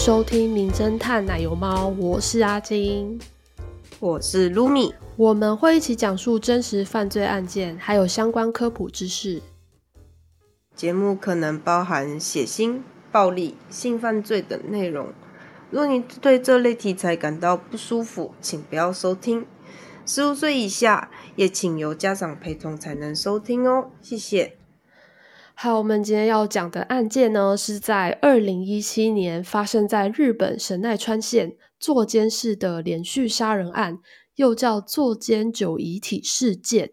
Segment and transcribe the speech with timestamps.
[0.00, 3.20] 收听《名侦探奶油猫》，我是阿金，
[3.98, 9.42] 我是 Lumi，我们会一起讲述真实犯罪案件，还有相关科普知识。
[10.74, 12.80] 节目可能包含血腥、
[13.12, 15.08] 暴力、性犯罪等内容。
[15.68, 19.44] 若你对这类题材感到不舒服，请不要收听。
[20.06, 24.59] 十五岁以下也请由家长陪同才能收听哦，谢谢。
[25.62, 33.98] 好，我们今天要讲的案件呢，是在二零一七年发生在日本神奈川县座间市的连续杀人案，
[34.36, 36.92] 又叫座间九遗体事件。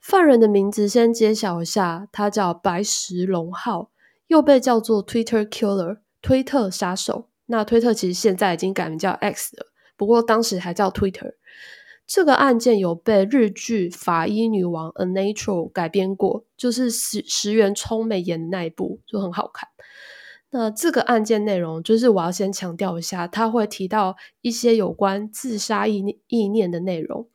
[0.00, 3.90] 犯人的名字先揭晓一下，他叫白石龙浩，
[4.28, 7.28] 又被叫做 Twitter Killer 推特杀手。
[7.44, 9.66] 那推特其实现在已经改名叫 X 了，
[9.98, 11.34] 不过当时还叫 Twitter。
[12.10, 19.68] 这个案件有被日剧《法医女王》A Natural 改编过，就是石石原聪美演的那一部，就很好看。
[20.50, 27.28] 那这个案件内容，就是我要先强调一下，他会提到一些有关自杀意意念的内容，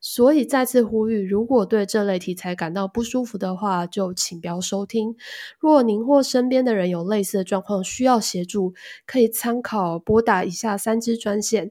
[0.00, 5.14] 所以再次呼吁，如果对这类题材感到不舒服的话，就请不要收听。
[5.60, 8.72] 若您或身边的人有类似的状况需要协助，
[9.06, 11.70] 可以参考拨打以下三支专线。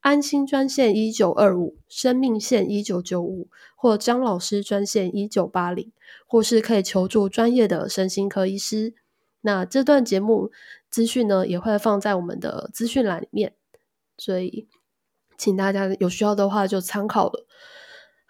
[0.00, 5.92] 安心专线一九二五，生命线一九九五，或张老师专线一九八零，
[6.26, 8.94] 或是可以求助专业的身心科医师。
[9.40, 10.50] 那这段节目
[10.90, 13.54] 资讯呢，也会放在我们的资讯栏里面，
[14.16, 14.68] 所以
[15.36, 17.46] 请大家有需要的话就参考了。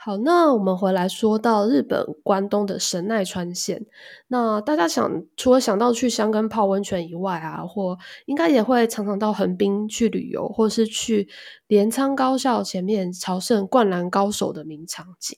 [0.01, 3.85] 好，那我们回来说到日本关东的神奈川县。
[4.29, 11.29] 那大家想，除了想到去香根泡温泉以外啊，或应该也会常常到横滨去旅游，或是去
[11.67, 15.37] 镰仓高校前面朝圣灌篮高手的名场景。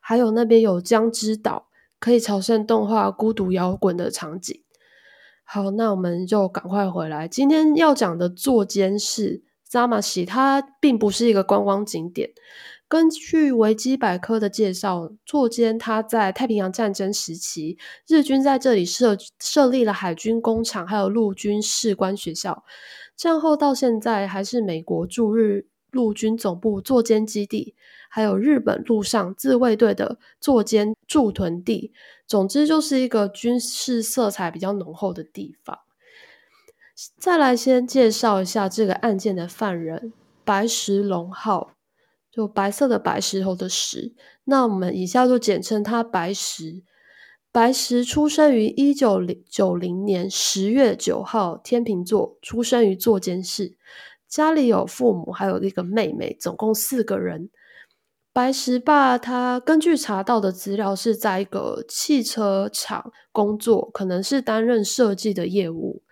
[0.00, 1.66] 还有那边有江之岛，
[1.98, 4.62] 可以朝圣动画孤独摇滚的场景。
[5.44, 7.28] 好，那我们就赶快回来。
[7.28, 12.30] 今天要讲的座间市 Zamashi，它并不是一个观光景点。
[12.90, 17.78] 根据维基百科的介绍，座间他在太平洋战争时期，
[18.08, 22.64] 日军在这里设设立了海军工厂，还有陆军士官学校。
[23.14, 27.76] 战后到现在，还是美国驻日陆军总部座间基地，
[28.08, 31.92] 还有日本陆上自卫队的座间驻屯地。
[32.26, 35.78] 总之，就是一个军事色彩比较浓厚的地方。
[37.16, 40.12] 再来，先介绍一下这个案件的犯人
[40.44, 41.70] 白石龙浩。
[42.32, 44.14] 就白色的白石头的石，
[44.44, 46.82] 那我们以下就简称他白石。
[47.52, 53.76] 白石出生于一九零九零年十月九号，天秤座，出生于座间市。
[54.28, 57.50] 家里有父母，还有一个妹妹，总共四个人。
[58.32, 66.04] 白石爸他根据查到的资料，是在一个汽车厂工作，可能是担任设计的业务。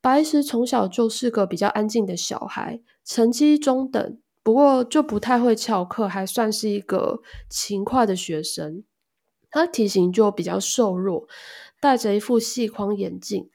[0.00, 4.18] 白石从小就是个比较安静的小孩，成绩中等。
[4.48, 7.20] 不过就不太会翘课，还算是一个
[7.50, 8.82] 勤快的学生。
[9.50, 11.28] 他体型就比较瘦弱，
[11.82, 13.50] 戴着一副细框眼镜。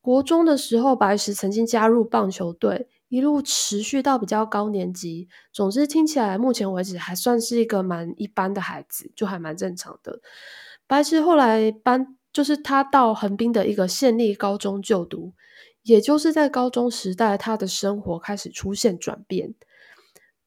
[0.00, 5.28] 国中的时候，白石曾经加入棒球队，一路持续到比较高年级。
[5.52, 10.20] 总之，听起来目前为止还算是一个蛮一般的孩子，就还蛮正常的。
[10.86, 15.34] 白石后来搬，就是他到横滨的一个县立高中就读，
[15.82, 19.54] 也就是在高中时代，他的生活开始出现转变。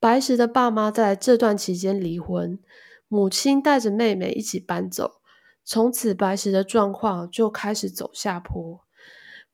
[0.03, 2.59] 白石的爸妈在这段期间离婚，
[3.07, 5.21] 母亲带着妹妹一起搬走，
[5.63, 8.81] 从此白石的状况就开始走下坡。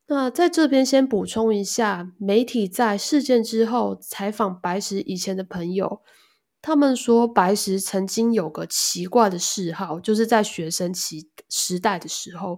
[0.07, 6.01] 那在这边先补充一下，媒体在事件之后采访白石以前的朋友，
[6.63, 12.57] 他们说白石曾经有个奇怪的嗜好，就是在学生期时代的时候，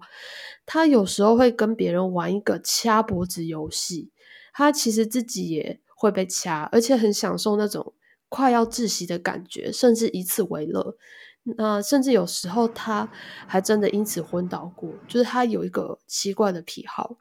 [0.65, 4.13] 他有时候会跟别人玩一个掐脖子游戏，
[4.53, 5.81] 他其实自己也。
[6.01, 7.93] 会被掐，而且很享受那种
[8.27, 10.97] 快要窒息的感觉，甚至以此为乐。
[11.43, 13.07] 那甚至有时候他
[13.45, 17.17] 还真的因此昏倒过，就是他有一个奇怪的癖好。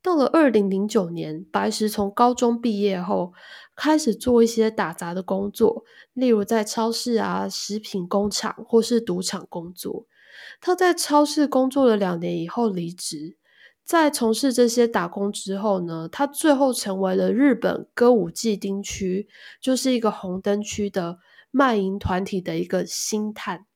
[0.00, 3.34] 到了二零零九年，白石从高中毕业后，
[3.76, 5.84] 开始做一些打杂的工作，
[6.14, 10.06] 例如在超市啊、食品工厂或是赌场工作。
[10.62, 13.36] 他在超市工作了两年以后离职。
[13.84, 19.28] 在从事这些打工之后呢，他最后成为了日本歌舞伎町区，
[19.60, 21.18] 就是一个红灯区的
[21.50, 23.66] 卖淫团体的一个星探。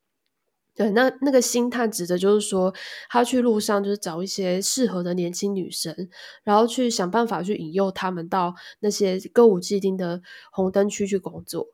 [0.76, 2.74] 对，那那个星探指的就是说，
[3.08, 6.08] 他去路上就是找一些适合的年轻女生，
[6.42, 10.20] 然后去想办法去引诱他们到那些歌舞伎町的
[10.50, 11.68] 红灯区去工作。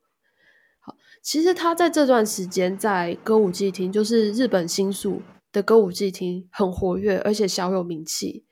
[0.81, 5.23] 好，其实他在这段时间在歌舞伎町，就是日本新宿。
[5.52, 8.44] 的歌舞伎町很活跃，而且小有名气。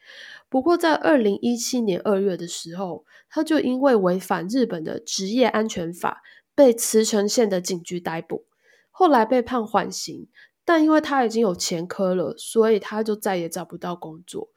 [0.49, 6.23] 不过在二零一七年二月的时候，他就因为违反日本的职业安全法，
[6.55, 8.47] 被茨城县的警局逮捕，
[8.91, 10.29] 后来被判缓刑。
[10.65, 14.51] 但因为他已经有前科了，所以他就再也找不到工作。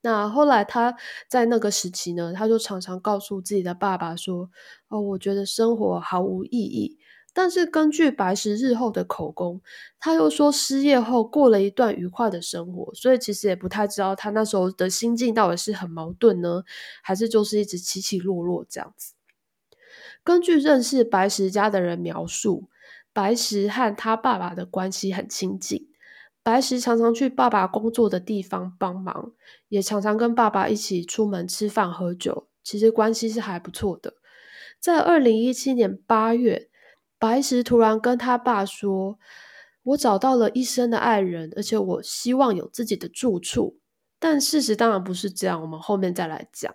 [0.00, 0.96] 那后来他
[1.28, 4.48] 在那个时期呢，他就常常告诉自己的爸爸说
[4.88, 6.96] ：“哦，我觉得生活毫无意义。”
[7.32, 9.60] 但是根据白石日后的口供，
[9.98, 16.62] 他又说失业后过了一段愉快的生活，所以其实也不太知道他那时候的心境到底是很矛盾呢，
[17.02, 19.14] 还是就是一直起起落落这样子。
[20.22, 22.68] 根据认识白石家的人描述。
[23.12, 25.88] 白石和他爸爸的关系很亲近，
[26.44, 29.32] 白石常常去爸爸工作的地方帮忙，
[29.68, 34.14] 也常常跟爸爸一起出门吃饭喝酒，其实关系是还不错的。
[34.78, 36.69] 在二零一七年八月，
[37.20, 39.18] 白石突然跟他爸说
[39.84, 43.78] ：“我找到了一生的爱人，而且我希望有自己的住处。”
[44.18, 46.74] 但事实当然不是这样，我们后面再来讲。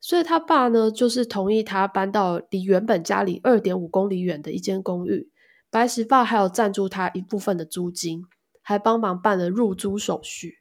[0.00, 5.30] 所以他爸呢，就是同意他搬到离原本家里二点五公里远的一间公寓。
[5.70, 8.24] 白石爸还有赞助他一部分的租金，
[8.60, 10.58] 还帮忙办了入租手续。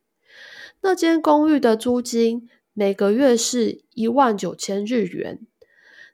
[0.81, 5.39] 那间公寓的租金每个月是一万九千日元。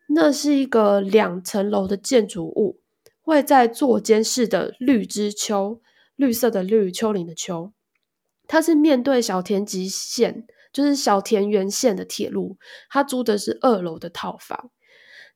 [0.08, 2.82] 那是一个两层楼的建筑物，
[3.24, 5.81] 会在座间室的绿之丘，
[6.16, 7.74] 绿色的绿，丘陵的丘。
[8.48, 12.58] 它是面对小田急线，就是小田原线的铁路。
[12.90, 14.70] 他租的是二楼的套房。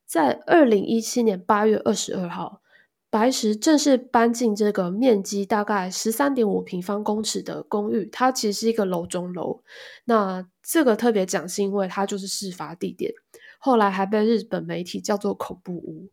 [0.05, 2.61] 在二零一七年八月二十二号。
[3.09, 9.63] 白石正式搬进这个面积大概十三点五平方公尺的公寓，它其实是一个楼中楼。
[10.03, 13.13] 那这个特别讲是因为它就是事发地点，
[13.59, 16.09] 后来还被日本媒体叫做恐怖屋。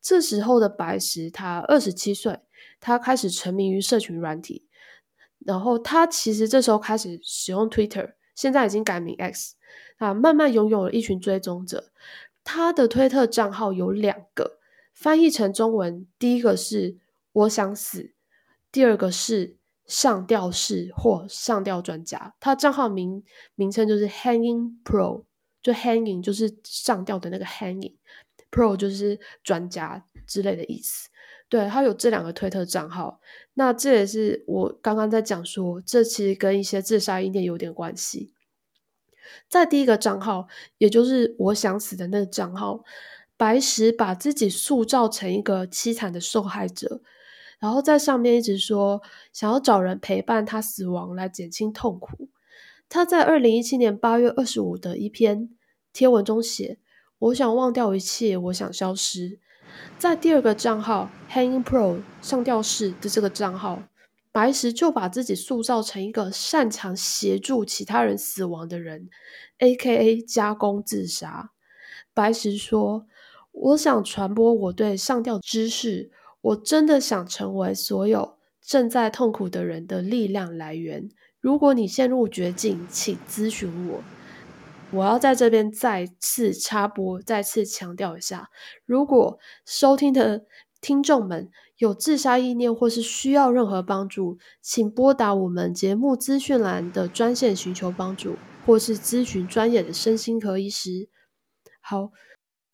[0.00, 2.40] 这时候的白石他二十七岁，
[2.80, 4.66] 他开始沉迷于社群软体，
[5.38, 9.54] 然后他其实这时候开始使用 Twitter，现在已经改名 X，
[9.98, 11.92] 啊，慢慢拥有了一群追踪者。
[12.44, 14.58] 他的推特账号有两个。
[14.94, 16.96] 翻译成中文，第一个是
[17.32, 18.14] 我想死，
[18.72, 22.34] 第二个是上吊式或上吊专家。
[22.40, 23.22] 他账号名
[23.54, 25.24] 名称就是 Hanging Pro，
[25.62, 27.96] 就 Hanging 就是上吊的那个 Hanging
[28.56, 31.10] Pro 就是专家之类的意思。
[31.50, 33.20] 对他有这两个推特账号，
[33.52, 38.32] 那这也是我刚刚在讲说，这其实跟一些自杀意念有点关系。
[39.48, 40.48] 在第一个账号，
[40.78, 42.82] 也就是我想死的那个账号。
[43.38, 47.02] 白石把自己塑造成一个凄惨的受害者，
[47.58, 52.30] 然后在上面一直说想要找人陪伴他死亡来减轻痛苦。
[52.88, 55.50] 他在二零一七年八月二十五的一篇
[55.92, 56.78] 贴文中写
[57.18, 59.38] ：“我想忘掉一切，我想消失。”
[59.98, 63.82] 在第二个账号 Hanging Pro 上吊式的这个账号，
[64.32, 69.08] 白石就把自己塑造成一个擅长协助其他人死亡的人
[69.58, 71.50] ，A.K.A 加工自杀。
[72.14, 73.06] 白石说。
[73.58, 76.10] 我想传播我对上吊知识，
[76.42, 81.08] 我真的想成为所有正在痛苦的人的力量来源。
[81.40, 84.02] 如果你陷入绝境，请咨询我。
[84.96, 88.50] 我要在这边再次插播，再次强调一下：
[88.84, 90.44] 如果收听的
[90.80, 101.08] 听众们有自杀意念或是需要任何帮助，请拨打我们节目资讯栏的专线寻求帮助，或是咨询专业的身心科医师。
[101.80, 102.10] 好。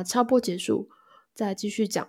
[0.05, 0.89] 插播结束，
[1.33, 2.09] 再继续讲。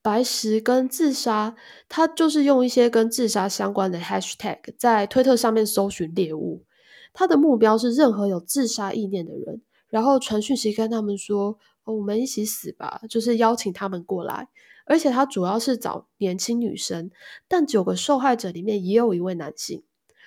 [0.00, 1.56] 白石跟自杀，
[1.88, 6.64] 他就是用一些跟自杀相关的 hashtag 在推特上面搜寻猎物。
[7.12, 14.48] 他的目标是任何有自杀意念的人，然后传讯息跟他们说：“我们一起死吧！”就是邀请他们过来。
[14.86, 17.10] 而且他主要是找年轻女生，
[17.46, 19.84] 但九个受害者里面也有一位男性。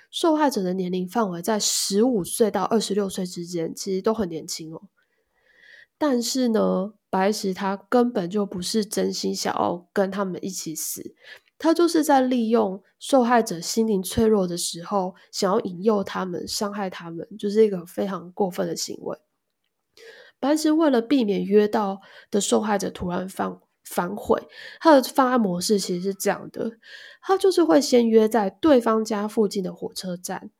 [0.10, 4.84] 受害者的年龄范围在十五岁到二十六岁之间，其实都很年轻哦。
[5.98, 11.16] 但是呢，白石他根本就不是真心想要跟他们一起死，
[11.64, 19.18] 他就是在利用受害者心灵脆弱的时候，想要引诱他们、伤害他们，就是一个非常过分的行为。
[20.42, 24.46] 白石为了避免约到的受害者突然反反悔，
[24.82, 26.74] 他的方案模式其实是这样的：
[27.22, 30.52] 他就是会先约在对方家附近的火车站，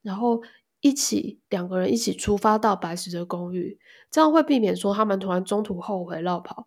[0.00, 0.42] 然后。
[0.84, 3.78] 一起两个人一起出发到白石的公寓，
[4.10, 6.66] 这样会避免说他们突然中途后悔绕跑。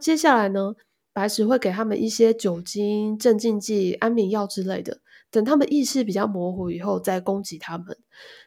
[0.00, 0.74] 接下来呢，
[1.18, 5.00] 白石会给他们一些酒精、镇静剂、安眠药之类的，
[5.32, 7.98] 等他们意识比较模糊以后再攻击他们。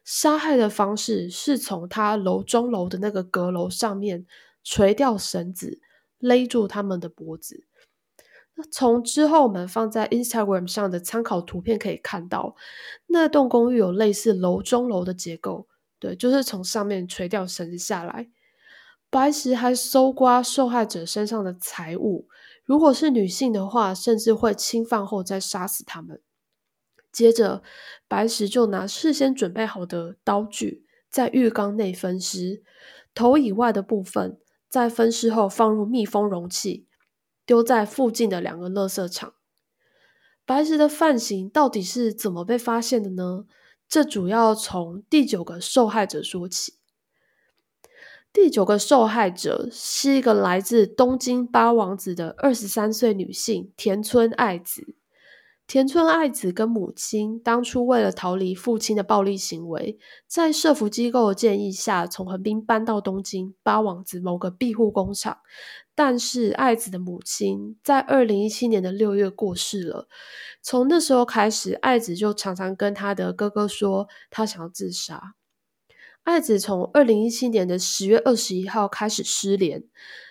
[0.05, 4.25] 杀害的方式是从他楼中楼的那个阁楼上面
[4.63, 5.81] 垂掉绳子，
[6.17, 7.65] 勒住他们的脖子。
[8.55, 12.55] 那从之后我们放在 Instagram 上的参考图片可以看到，
[13.07, 15.67] 那栋公寓有类似楼中楼的结构，
[15.99, 18.29] 对，就是从上面垂掉绳子下来。
[19.09, 22.29] 白石还搜刮受害者身上的财物，
[22.63, 26.21] 如果是女性的话，甚至会侵犯后再杀死他们。
[27.11, 27.61] 接着，
[28.07, 32.63] 白石就拿事先准备好的刀具，在浴缸内分尸，
[33.13, 34.39] 头以外的部分
[34.69, 36.87] 在分尸后放入密封容器，
[37.45, 39.33] 丢在附近的两个垃圾场。
[40.45, 43.45] 白石的犯行到底是怎么被发现的呢？
[43.89, 46.80] 这主要从第九个受害者说起。
[48.33, 54.95] 第九个受害者是一个来自东京八王子的二十三岁女性田村爱子。
[55.67, 59.97] 田村爱子跟母亲当初为了逃离父亲的暴力行为，
[60.27, 65.37] 在社服机构的建议下，从横滨搬到东京八王子某个庇护工厂。
[65.95, 70.07] 但是爱子的母亲在二零一七年的六月过世了。
[70.61, 75.35] 从那时候开始，爱子就常常跟他的哥哥说，他想要自杀。
[76.23, 79.83] 爱子从二零一七年的十月二十一号开始失联。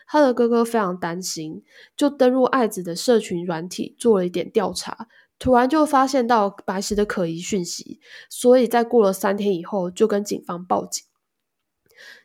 [0.07, 1.63] 他的哥哥非常担心，
[1.97, 5.07] 就登入爱子的社群软体做了一点调查。
[5.39, 11.05] 突然就发现到白石的可疑讯息，所以在过了三天以后，就跟警方报警。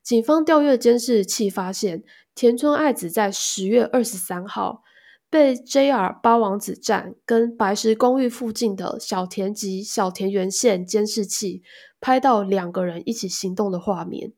[0.03, 2.03] 警方调阅监视器，发现
[2.33, 4.81] 田村爱子在十月二十三号
[5.29, 11.61] 被 JR 八王子站跟白石公寓附近的小田及小田园线监视器
[12.05, 14.31] 拍到两个人一起行动的画面。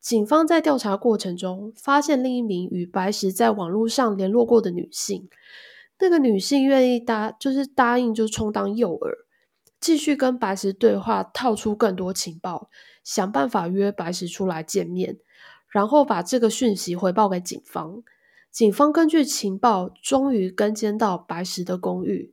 [0.00, 5.28] 警方在调查过程中，发现另一名与白石在网络上联络过的女性。
[5.98, 9.10] 那个女性愿意答，就是答应，就充当诱饵，
[9.78, 12.70] 继续跟白石对话，套出更多情报，
[13.04, 15.18] 想办法约白石出来见面，
[15.68, 18.02] 然后把这个讯息回报给警方。
[18.50, 22.32] 警方根据情报，终于跟监到白石的公寓。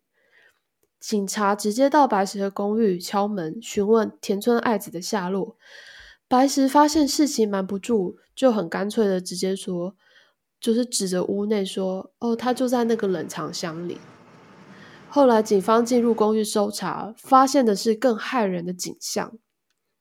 [1.00, 5.58] 警察直接到白石的公寓敲门，询问田村爱子的下落。
[6.27, 9.96] 白石发现事情瞒不住，就很干脆的直接说。
[10.60, 14.00] 就是指着屋内说：“哦，他就在那个冷藏箱里。”
[15.08, 19.38] 后来警方进入公寓搜查，发现的是更骇人的景象。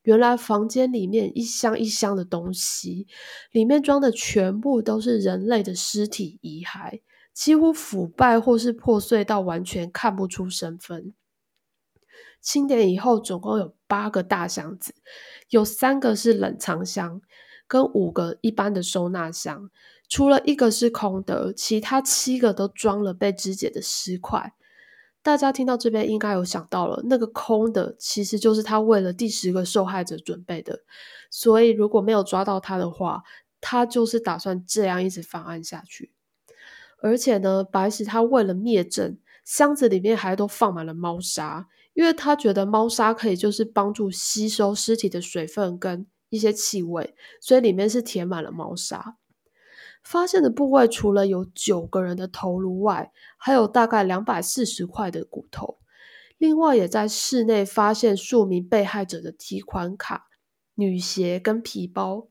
[0.03, 3.07] 原来房间里面一箱一箱的东西，
[3.53, 7.03] 里面装的全部都是人类的尸体遗骸，
[7.37, 11.13] 几乎腐败或是破碎到完全看不出身份。
[12.41, 14.95] 清点以后，总共有八个大箱子，
[15.51, 17.21] 有三个是冷藏箱，
[17.69, 19.71] 跟五个一般的收纳箱。
[20.09, 24.55] 除了一个是空的，其他七个都装了被肢解的尸块。
[25.23, 30.81] 大家听到这边应该有想到了，那个空的其实就是他为了第十个受害者准备的。
[31.31, 33.25] 所以如果没有抓到他的话，
[33.61, 36.13] 他就是打算这样一直犯案下去。
[37.07, 49.19] 而且呢，白石他为了灭证，箱子里面还都放满了猫砂，因为他觉得猫砂可以就是帮助吸收尸体的水分跟一些气味，所以里面是填满了猫砂。
[50.03, 55.79] 发现的部位除了有九个人的头颅外，还有大概两百四十块的骨头。
[56.39, 60.27] 另外，也在室内发现数名被害者的提款卡、
[60.75, 62.27] 女鞋跟皮包。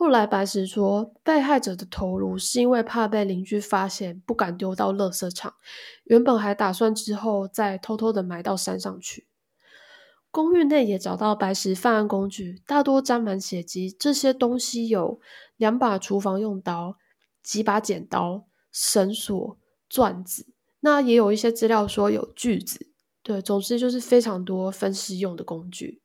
[0.00, 5.52] 后来，白石说，被害者的头颅是因为怕被邻居发现，不敢丢到垃圾场，
[6.04, 9.26] 原本还打算之后再偷偷的埋到山上去。
[10.30, 13.94] 公寓内也找到白石犯案工具，大多沾满血迹。
[14.00, 15.20] 这些东西有
[15.58, 16.96] 两把厨房用刀、
[17.42, 19.58] 几把剪刀、绳索、
[19.90, 20.46] 钻子。
[20.80, 22.86] 那也有一些资料说有锯子。
[23.22, 26.00] 对，总之就是非常多分尸用的工具。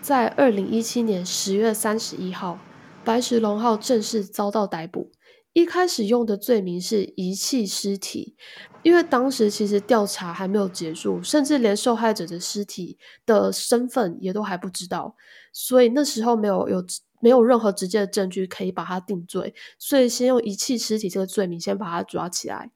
[0.00, 2.58] 在二零一七年十月三十一号，
[3.06, 5.12] 白石龙浩正式遭到逮捕。
[5.52, 8.34] 一开始用的罪名是遗弃尸体，
[8.82, 15.14] 因为当时其实调查还没有结束，甚至连受害者的尸体的身份也都还不知道，
[15.52, 16.84] 所以那时候没有有
[17.20, 22.72] 没有任何直接的证据可以把他定罪，所以先用遗弃尸体这个罪名先把他抓起来。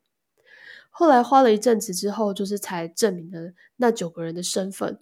[0.91, 5.01] 后来花了一阵子之后，就是才证明了那九个人的身份，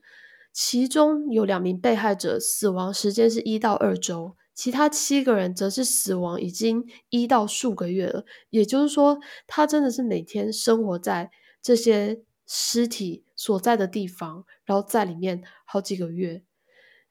[0.54, 4.37] 其中有两名被害者死亡时间是一到二周。
[4.58, 11.30] 其他七个人则是死亡已经一到数个月了，也就是说，他真的是每天生活在
[11.62, 16.42] 这些尸体所在的地方，然后在里面好几个月。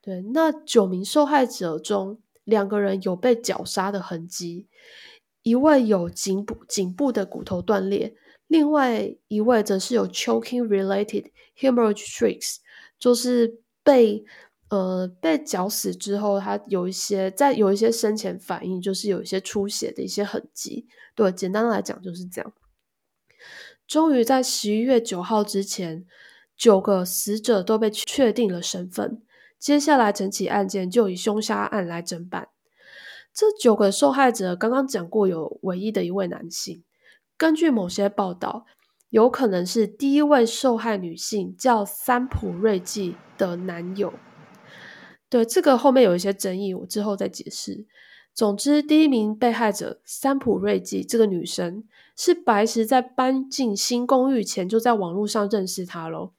[0.02, 4.68] 对，那九名受害者中，两个人有被绞杀的痕迹，
[5.44, 8.14] 一位有颈部颈部的骨头断裂，
[8.48, 12.58] 另外一位则是有 choking related hemorrhage streaks，
[13.00, 14.26] 就是被。
[14.70, 20.88] 呃，被绞死之后，他有一些在有一些生前反应，就是有一些出血的一些痕迹。
[21.16, 22.54] 对，简单的来讲就是这样。
[23.88, 26.06] 终于在十一月九号之前，
[26.58, 29.22] 九个死者都被确定了身份。
[29.58, 32.50] 接下来整起案件就以凶杀案来侦办。
[33.34, 36.84] 这九个受害者刚刚讲过，有唯一的一位男性。
[37.38, 38.66] 根据某些报道，
[39.10, 44.12] 有可能是第一位受害女性叫三浦瑞纪的男友。
[45.30, 47.86] 对这个后面有一些争议，我之后再解释。
[48.34, 51.84] 总之，第一名被害者三浦瑞纪这个女生，
[52.16, 56.34] 是白石在搬进新公寓前就在网络上认识她喽。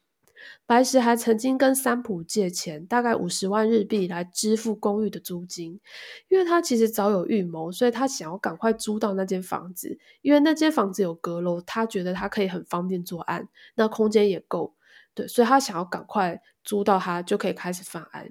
[0.65, 5.81] 白石还曾经跟三浦借钱，大概五十万日币来支付公寓的租金，
[6.29, 14.75] 因为他其实早有预谋，所以他想要赶快租到那间房子，因为那间房子有阁楼，他觉得他可以很方便作案，那空间也够，
[15.15, 18.31] 对，所以他想要赶快租到它，就可以开始犯案。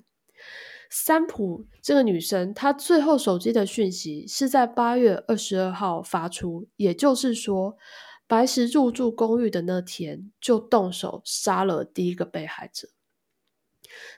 [0.89, 7.77] 三浦这个女生，她最后手机的讯息是在八月二十二号发出，也就是说，
[8.25, 12.89] 白石入住公寓的那天就动手杀了第一个被害者。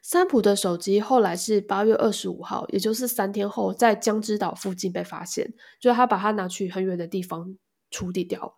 [0.01, 7.55] 三浦的手机后来是八月二十五号，也就是三天后，在江之岛附近被发现，就是他把它拿去很远的地方
[7.89, 8.57] 处理掉。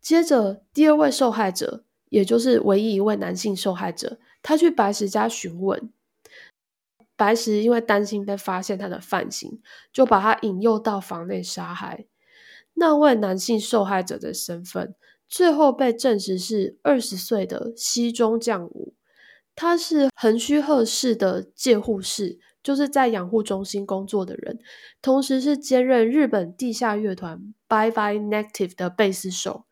[0.00, 5.90] 接着，第二位受害者，也就是唯一一位男性受害者，他去白石家询问。
[7.16, 9.60] 白石因为担心被发现他的犯行，
[9.92, 12.06] 就把他引诱到房内杀害。
[12.74, 14.94] 那位男性受害者的身份，
[15.26, 18.94] 最后被证实是二十岁的西中将武，
[19.54, 24.58] 他是横须贺市的介护士，就是在养护中心工作的人，
[25.00, 29.64] 同时是兼任日本地下乐团 Bye Bye Negative 的贝斯手。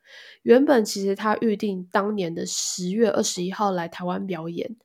[0.42, 4.76] 原本其实他预定当年的十月二十一号来台湾表演。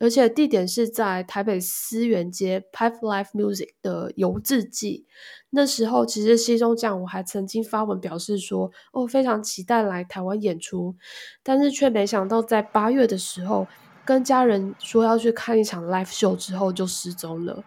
[0.00, 5.04] 而且地点是在台北思源街 Pipe Life Music 的游字记。
[5.50, 10.96] 那时候，其实西中将我还曾经发文表示说：“哦，非常期待来台湾演出。”
[11.44, 13.68] 但是却没想到，在八月的时候，
[14.06, 17.62] 跟家人说要去看一场 live show 之后就失踪了。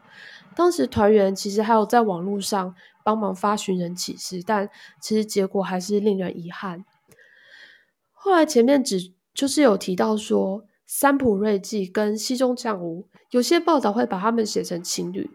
[0.56, 4.68] 当时团员其实还有在网络上帮忙发寻人启事，但
[5.00, 6.84] 其实结果还是令人遗憾。
[8.12, 10.66] 后来前面只就是有提到说。
[10.96, 15.28] 三浦瑞纪跟西中将武，有些报道会把他们写成情侣，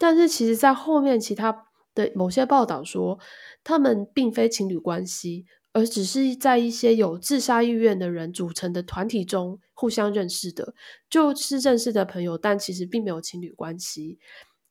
[0.00, 3.20] 但是其实在后面其他的某些报道说，
[3.62, 10.74] 他们并非情侣关系，而只是在一些有自杀意愿的人组成的团体中互相认识的，
[11.08, 14.18] 就是认识的朋友，但其实并没有情侣关系。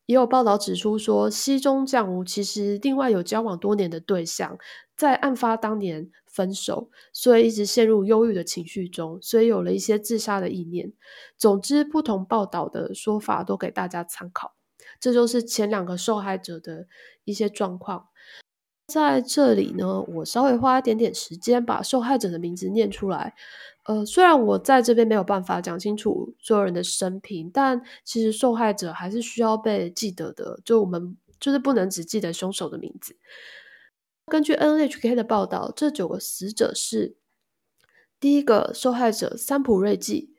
[0.04, 4.58] 也有报道指出说，西中将武其实另外有交往多年的对象，
[4.96, 6.10] 在案发当年。
[6.34, 10.92] 分手，所以一直陷入忧郁的情绪中，所以有了一些自杀的意念。
[11.38, 14.56] 总之，不同报道的说法都给大家参考。
[14.98, 16.88] 这就是前两个受害者的
[17.22, 18.08] 一些状况。
[18.88, 23.34] 在这里呢，我稍微花一点点时间把受害者的名字念出来。
[23.84, 30.58] 呃，虽然我在这边没有办法讲清楚所有人的生平，但其实受害者还是需要被记得的。
[30.64, 33.16] 就我们就是不能只记得凶手的名字。
[34.26, 37.16] 根据 NHK 的报道，这九个死者是：
[38.18, 40.34] 第一个受害者三浦瑞纪，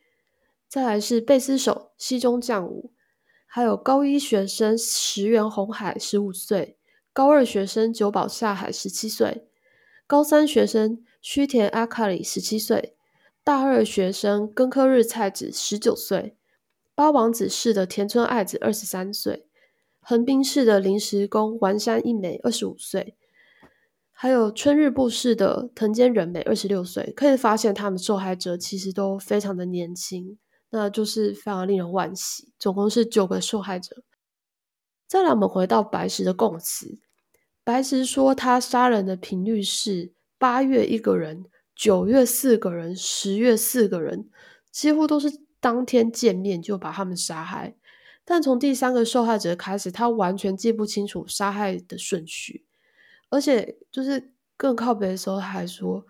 [0.68, 2.92] 再来是贝斯手西中将武，
[3.46, 6.78] 还有高一学生石原红海十五岁，
[7.14, 9.48] 高二学生久保下海十七岁，
[10.08, 12.98] 高三学生须田阿卡里十七岁，
[13.44, 16.36] 大二学生根科日菜子十九岁，
[16.96, 19.48] 八王子市的田村爱子二十三岁，
[20.02, 23.16] 横滨市的临时工丸山一美二十五岁。
[24.18, 30.38] 还有春日部市的藤间仁美，二十六岁，可以发现他们受害者其实都非常的年轻，
[30.70, 32.54] 那就是非常令人惋惜。
[32.58, 34.04] 总共是九个受害者。
[35.06, 36.98] 再来，我们回到白石的供词，
[37.66, 41.44] 白石说他杀人的频率是八月一个人，
[41.76, 44.30] 九月四个人，十月四个人，
[44.72, 47.76] 几乎都是当天见面就把他们杀害。
[48.24, 52.66] 但从第三个受害者开始，他完全记不清楚杀害的顺序。
[53.30, 56.06] 而且就是更靠北的时候，还说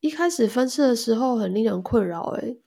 [0.00, 2.22] 一开始分尸的时候很令人困扰。
[2.38, 2.58] 诶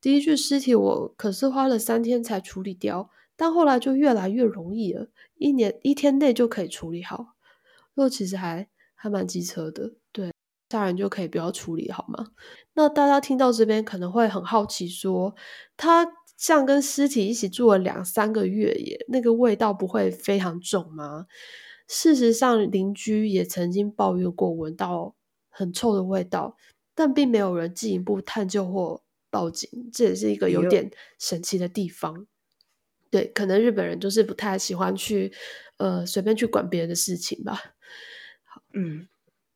[0.00, 7.36] 第一具尸体我可是花了三天才处理掉，但后来就越来越容易了，一年一天内就可以处理好。
[7.94, 10.32] 那其实还还蛮机车的，对，
[10.70, 12.32] 杀人就可以不要处理好吗？
[12.74, 15.34] 那大家听到这边可能会很好奇，说
[15.76, 21.26] 他像跟尸体一起住了两三个月耶，那个味道不会非常重吗？
[21.94, 25.14] 事实上，邻居也曾经抱怨过闻到
[25.50, 26.56] 很臭的味道，
[26.94, 29.68] 但并没有人进一步探究或报警。
[29.92, 32.26] 这也是一个有点神奇的地方。
[33.10, 35.34] 对，可能日本人就是不太喜欢去
[35.76, 37.60] 呃随便去管别人的事情吧。
[38.42, 39.06] 好，嗯，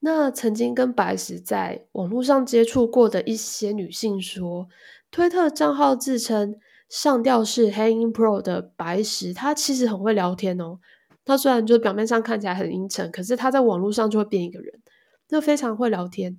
[0.01, 4.69] 那曾经跟白石在网络上接触过的一些女性说，
[5.11, 10.81] 推特账号自称上吊式 Hanging Pro 的白石，她其实很会聊天哦。
[11.27, 14.81] 他虽然就表面上看起来很阴沉，可是他在网络上就会变一个人，
[15.29, 16.39] 就非常会聊天。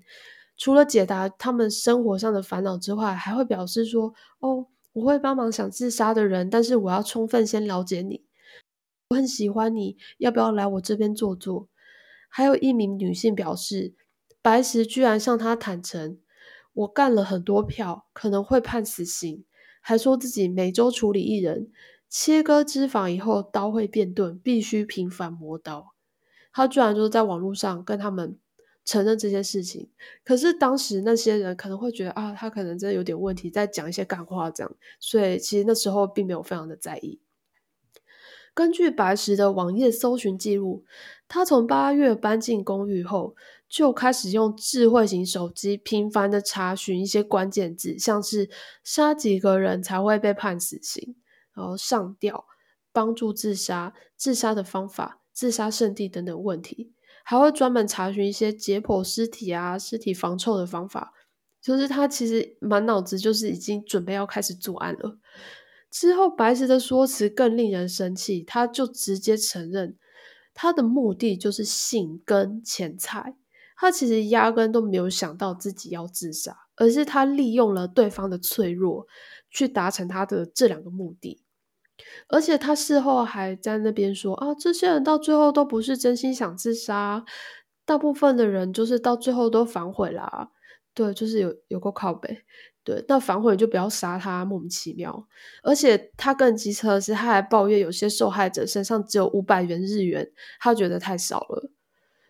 [0.56, 8.24] 除了解答他们生活上的烦恼之外，还会表示说：“哦，我会帮忙想自杀的人，但是我要充分先了解你。
[9.10, 11.68] 我很喜欢你，要不要来我这边坐坐？”
[12.30, 13.94] 还有一名女性表示，
[14.42, 16.18] 白石居然向她坦诚
[16.74, 19.44] ：“我干了很多票，可能会判死刑。”
[19.82, 21.70] 还说自己每周处理一人。
[22.10, 25.94] 切割脂肪以后，刀会变钝，必须频繁磨刀。
[26.54, 28.38] 他居然就是在网络上跟他们
[28.84, 29.90] 承认这些事情。
[30.24, 37.20] 可是当时那些人可能会觉得啊，他可能真的有点问题，在讲一些干话这样，所以其实那时候并没有非常的在意。
[38.54, 40.84] 根据白石的网页搜寻记录，
[41.28, 43.36] 他从八月搬进公寓后，
[43.70, 48.50] 就开始用智慧型手机频繁的查询一些关键字，像是
[48.84, 51.16] 杀几个人才会被判死刑。
[51.58, 52.46] 然后上吊、
[52.94, 56.94] 帮助自杀、自杀的方法、自杀圣地等等问题，
[57.26, 61.14] 还会专门查询一些解剖尸体啊、尸体防臭的方法。
[61.60, 65.18] 就是他其实满脑子就是已经准备要开始作案了。
[65.90, 69.98] 之后白石的说辞更令人生气，他就直接承认
[70.54, 73.36] 他的目的就是性跟钱财。
[73.76, 79.06] 他其实压根都没有想到自己要自杀，而是他利用了对方的脆弱
[79.50, 81.44] 去达成他的这两个目的。
[82.30, 87.24] 而且他事后还在那边说啊，这些人到最后都不是真心想自杀，
[87.86, 90.50] 大部分的人就是到最后都反悔啦。
[90.94, 92.44] 对，就是有有过靠背。
[92.84, 95.28] 对，那反悔就不要杀他，莫名其妙。
[95.62, 101.70] 而且他更机车的是，他还抱怨有些受害者身上只有五百元日元，他觉得太少了。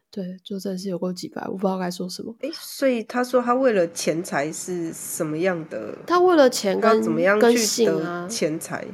[0.09, 2.35] 对，就真的是有过几百，我不知道该说什么。
[2.39, 5.95] 诶，所以他说他为了钱财是什么样的？
[6.07, 8.85] 他为了钱跟怎么样跟去得，钱财？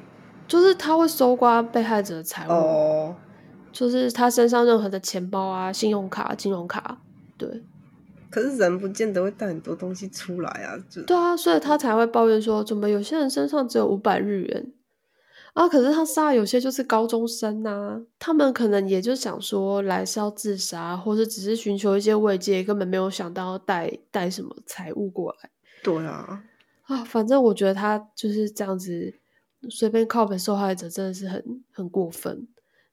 [0.47, 2.51] 就是他会搜刮被害者的财物。
[2.51, 3.15] 哦，
[3.71, 7.01] 就是他身上任何的钱包啊、信用卡、金融卡，
[7.37, 7.63] 对
[8.29, 14.73] 可是人不见得会带很多东西出来啊，就对啊，所以他才会抱怨说，怎么有些人身上只有五百日元
[15.53, 15.69] 啊？
[15.69, 25.49] 可是他杀的有些就是高中生呐、他们可能也就想说来是要自杀，或者只是寻求一些慰藉，根本没有想到要带带什么财物过来
[25.83, 26.43] 对啊，
[26.87, 27.03] 啊。
[27.03, 29.13] 反正我觉得他就是这样子
[29.69, 32.47] 随便靠北受害者，真的是很很过分。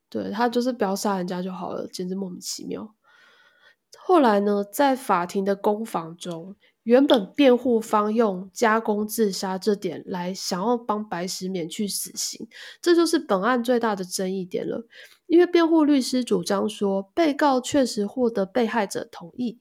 [0.08, 2.94] 对他就是不要杀人家就好了，简直莫名其妙。
[3.98, 12.48] 后来呢，在法庭的攻防中，原本辩护方用加工自杀这点来想要帮白石免去死刑，
[12.80, 14.86] 这就是本案最大的争议点了。
[15.26, 19.60] 因为辩护律师主张说，被告确实获得被害者同意，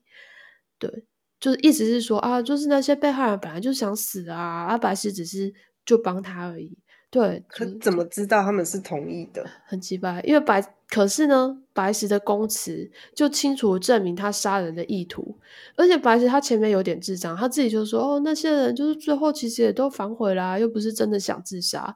[0.80, 1.06] 对，
[1.40, 5.54] 就是意思是说啊，就是那些被害人本来就想死啊，啊，白石只是
[5.86, 6.76] 就帮他而已。
[7.12, 9.44] 对，可怎么知道他们是同意的？
[9.66, 15.40] 很奇怪，因为白可是呢，白石的供词就清楚地证明他杀人的意图，
[15.76, 21.96] 而且白石他前面有点智障，他自己就说哦，那些人就是最后其实也都反悔啦，又不是真的想自杀，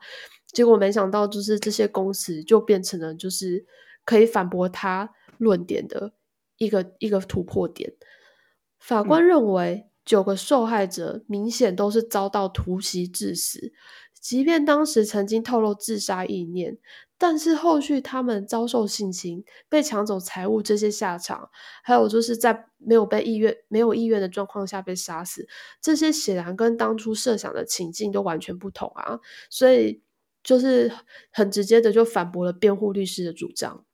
[0.51, 3.65] 结果没想到就是这些供词就变成了就是
[4.03, 6.13] 可以反驳他论点的
[6.57, 7.93] 一个一个突破点。
[8.79, 13.71] 法官认为，九个受害者明显都是遭到突袭致死，
[14.23, 16.77] 即便当时曾经透露自杀意念，
[17.17, 21.49] 但是后续他们遭受性侵、被抢走财物这些下场，
[21.83, 25.45] 还有就是在没有被意愿、没有意愿的状况下被杀死，
[25.81, 29.19] 这些显然跟当初设想的情境都完全不同啊！
[29.49, 30.01] 所以
[30.41, 30.89] 就是
[31.33, 33.85] 很直接的就反驳了辩护律师的主张。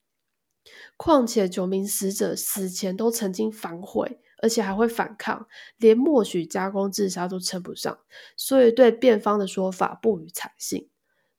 [0.95, 5.47] 况且九名死者死前都曾经反悔，而且还会反抗，
[5.77, 7.99] 连默许加工自杀都称不上，
[8.35, 10.89] 所以对辩方的说法不予采信，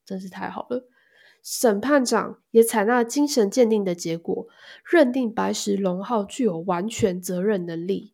[0.05, 0.89] 真是太好了。
[1.43, 4.47] 审判长也采纳精神鉴定的结果，
[4.85, 8.13] 认定白石龙浩具有完全责任能力。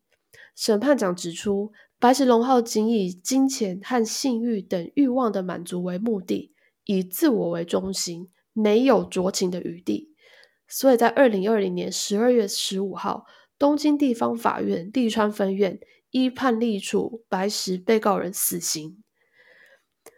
[0.54, 10.14] 审判长指出，白石龙浩仅以金钱和性欲等欲望的满足为目的，以自我为中心，没有酌情的余地。
[10.68, 13.26] 所以在二零二零年十二月十五号，
[13.58, 15.78] 东京地方法院利川分院
[16.10, 19.02] 依判例处白石被告人死刑。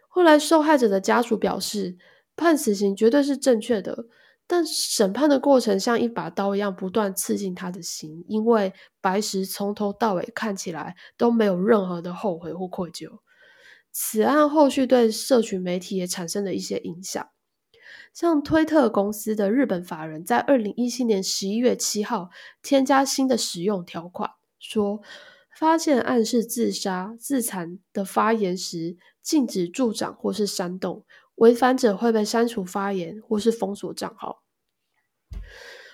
[0.07, 1.97] 后来，受害者的家属表示，
[2.35, 4.05] 判死刑绝对是正确的，
[4.47, 13.19] 但审判的过程像一把刀一样不断刺进他的心，因为白石从头到尾看起来都没有任何的后悔或愧疚。
[13.91, 17.27] 此案后续对社群媒体也产生了一些影响。
[18.13, 22.29] 像推特公司的日本法人，在二零一七年十一月七号
[22.61, 25.01] 添加新的使用条款，说
[25.57, 34.43] 发现暗示自杀、自残的发言时，禁止助长或是煽动，违反者会被删除发言或是封锁账号。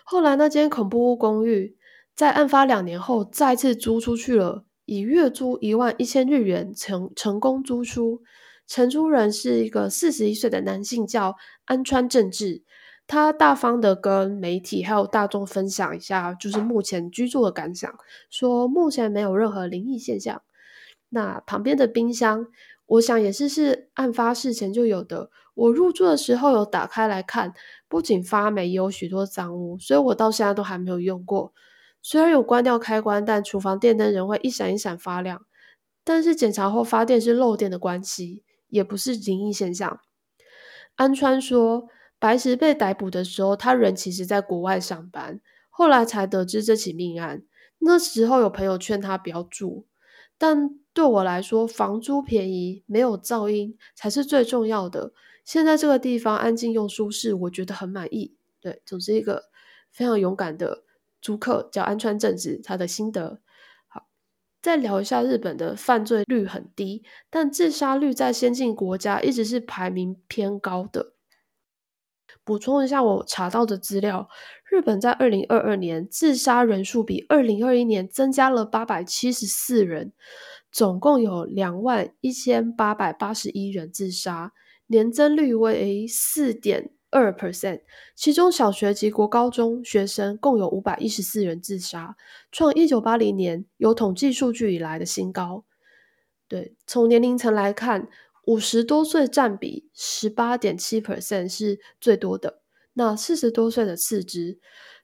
[0.03, 1.77] 后来那间恐怖屋公寓
[2.15, 8.21] 在案发两年后再次租出去了，以月租一万一千日元成成功租出。
[8.67, 12.63] 承租人是一个四十一岁的男性，叫安川正治。
[13.07, 17.93] 他大方的跟媒体还有大众分享一下，就是目前居住的感想，
[18.31, 20.41] 说目前没有任何灵异现象。
[21.09, 22.47] 那旁边的冰箱，
[22.87, 25.29] 我想也是是案发事前就有的。
[25.53, 27.53] 我入住的时候有打开来看，
[27.87, 31.53] 不仅发霉，也有许多脏污，所以我到现在都还没有用过。
[32.01, 35.45] 虽然有关掉开关，但厨房电灯仍会一闪一闪发亮。
[36.03, 38.43] 但是检查后发电是漏电的关系，
[38.75, 39.99] 也不是灵异现象。
[40.95, 41.87] 安川说。
[42.17, 47.43] 白石被逮捕的时候，他人其实在国外上班，后来才得知这起命案。
[47.79, 49.85] 那时候有朋友劝他不要住，
[50.37, 55.11] 但对我来说，房租便宜、没有噪音才是最重要的。
[55.43, 58.33] 现在这个地方安静又舒适，我觉得很满意。
[58.61, 59.43] 对，总之一个
[59.91, 60.83] 非常勇敢的
[61.21, 63.39] 租客，叫安川正直，他的心得。
[64.65, 71.13] 再聊一下日本的犯罪率很低，但自杀率在先进国家一直是排名偏高的。
[72.43, 74.27] 补充一下我查到的资料，
[74.67, 80.13] 日本在二零二二年自杀人数比二零二一年增加了八百七十四人，
[80.71, 84.51] 总共有两万一千八百八十一人自杀，
[84.87, 87.81] 年增率为四点二 percent，
[88.13, 92.17] 其中小学及国高中学生共有五百一十四人自杀，
[92.51, 95.63] 创一九八零年有统计数据以来的新高。
[96.49, 98.09] 对，从年龄层来看。
[98.47, 102.61] 五十多岁占比十八点七 percent 是最多的，
[102.93, 104.59] 那四十多岁的次之。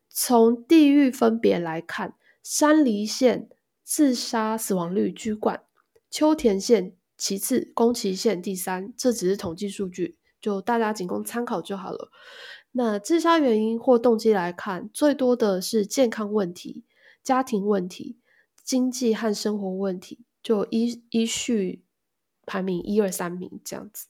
[0.07, 3.49] 从地域分别来看，山梨县
[3.83, 5.63] 自杀死亡率居冠，
[6.11, 8.93] 秋田县其次，宫崎县第三。
[8.95, 12.09] 这只是统计数据，就大家仅供参考就好了。
[12.71, 16.83] 那自杀原因或动机来看，最多的是健康问题、
[17.23, 18.17] 家庭问题、
[18.63, 21.83] 经济和生活问题，就依依序。
[22.43, 24.07] 排名一二三名这样子。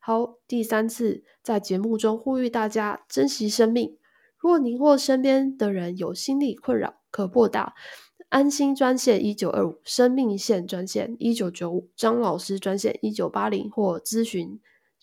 [0.00, 3.96] 好，第三次在节目中呼吁大家珍惜生命。
[4.36, 7.74] 若您或身边的人有心理困扰，可拨打
[8.28, 14.60] 安心专线一九二五、生命线专线一九九五、张老师专线一九八零，或咨询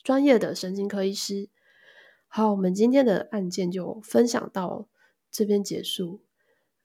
[0.07, 1.49] 专业的神经科医师。
[2.29, 4.87] 好，我们今天的案件就分享到
[5.29, 6.21] 这边结束。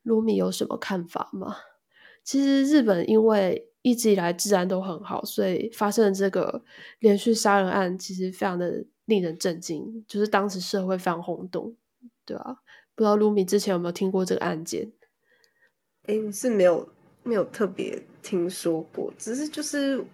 [0.02, 1.58] 卢米有什么看法吗？
[2.24, 3.68] 其实日本因为。
[3.84, 6.62] 一直以来治安都很好，所以发生的这个
[7.00, 11.74] 连续杀人案其实非常的令人震惊，就是当时社会非常轰动，
[12.24, 12.58] 对啊，
[12.94, 14.92] 不知道卢米之前有没有听过这个案件？
[16.04, 16.88] 哎，是没有
[17.24, 20.04] 没有特别听说过，只是就是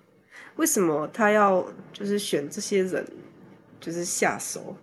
[0.56, 3.06] 为什么他要就是选这些人
[3.80, 4.76] 就是下手？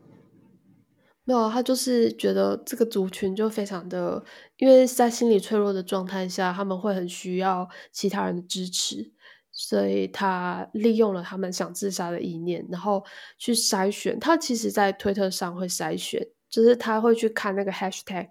[1.27, 4.23] 没有，他就是觉得这个族群就非常的，
[4.57, 9.11] 因为在心理脆弱的状态下，他们会很需要其他人的支持，
[9.51, 13.03] 所以他利用了他们想自杀的意念，然后
[13.39, 14.19] 去筛选。
[14.19, 18.29] 他其实，在推特上会筛选，就是他会去看那个 hashtag，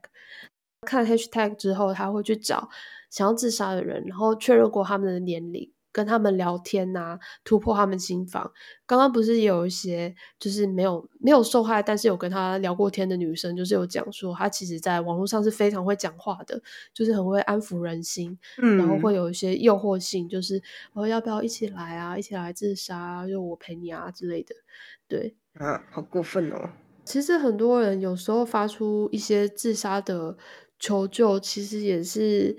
[0.82, 2.70] 看 hashtag 之后，他会去找
[3.10, 5.73] 想要自杀的人，然后确认过他们的年龄。
[5.94, 8.50] 跟他们聊天呐，突破他们心房。
[8.85, 16.61] 刚刚不是也有一些，就是没有没有受害，但是有跟他聊过天的女生，就是有讲说，她其实在网络上是非常会讲话的，
[16.92, 20.61] 就是很会安抚人心，嗯，然后会有一些诱惑性，就是
[20.94, 24.54] 我要不要一起来啊，一起来自杀，啊就我陪你啊之类的。
[25.07, 26.70] 对啊，好过分哦。
[27.04, 30.37] 其实很多人有时候发出一些自杀的。
[30.84, 32.58] 求救其实也是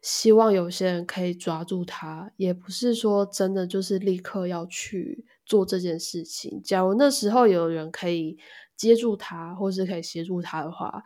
[0.00, 6.62] 希望有些人可以抓住他，也不是说真的就是立刻要去做这件事情。
[6.64, 8.38] 假如那时候有人可以
[8.78, 11.04] 接住他，或是可以协助他的话，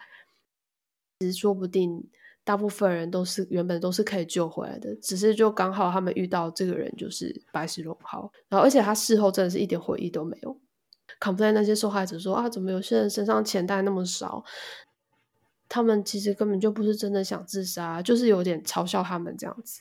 [1.18, 2.09] 其实说不定
[2.44, 4.94] 大部分人都是原本都是可以救回来的。
[4.94, 10.56] 只是就刚好他们遇到这个人就是白石龙浩，然后而且他事后真的是一点回忆都没有。
[11.18, 14.44] complain 那些受害者说啊，怎么有些人身上钱袋那么少？
[15.70, 19.80] 他们其实根本就不是真的想自杀，就是有点嘲笑他们这样子。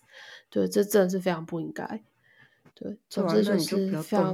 [0.49, 2.01] 对，这真的是非常不应该。
[2.73, 4.33] 对，总之就是非常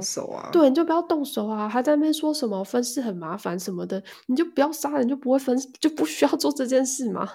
[0.52, 1.68] 对，你就不要动手啊！
[1.68, 7.28] 还在那边说什么分尸很麻烦什么的，你就不要杀人，就不会分，就不需要做这件事嘛。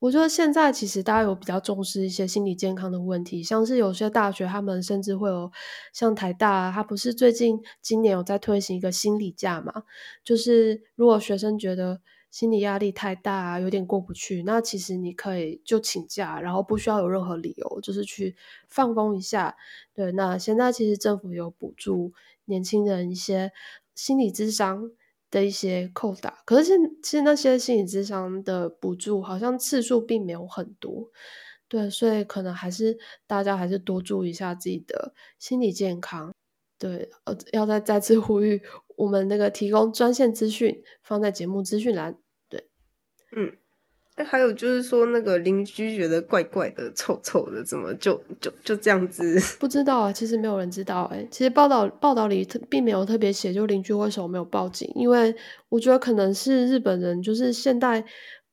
[0.00, 5.52] 我觉得现在其实大家有比较重视一些心理健康的问题，像是有些大学他们甚至会有
[5.92, 9.84] 像台大，它不是最近今年有在推行一个心理假嘛？
[10.24, 12.00] 就是如果学生觉得
[12.30, 18.36] 心理压力太大，有点过不去，那其实你可以就请假，然后不需要有任何理由，就是去
[18.68, 19.56] 放工一下。
[19.94, 22.12] 对，那现在其实政府有补助
[22.44, 23.52] 年轻人一些
[23.94, 24.90] 心理智商。
[25.30, 31.10] 的一些扣打，可是现其实那些心理智商的补助好像次数并没有很多，
[31.68, 36.32] 对，所以可能还是大家还是多注意一下自己的心理健康，
[36.78, 38.62] 对，呃，要再再次呼吁
[38.98, 42.18] 我们那个提供专线资讯放在节目资讯栏，
[42.50, 42.68] 对，
[43.34, 43.56] 嗯。
[44.26, 49.38] 还有就是说，那个邻居觉得怪怪的、臭臭的，怎么就就就这样子？
[49.60, 51.04] 不知道啊，其实没有人知道。
[51.04, 54.90] 哎，其实报道报道里并没有特别写，就邻居为什么没有报警？
[54.96, 55.32] 因为
[55.68, 58.04] 我觉得可能是日本人，就是现代，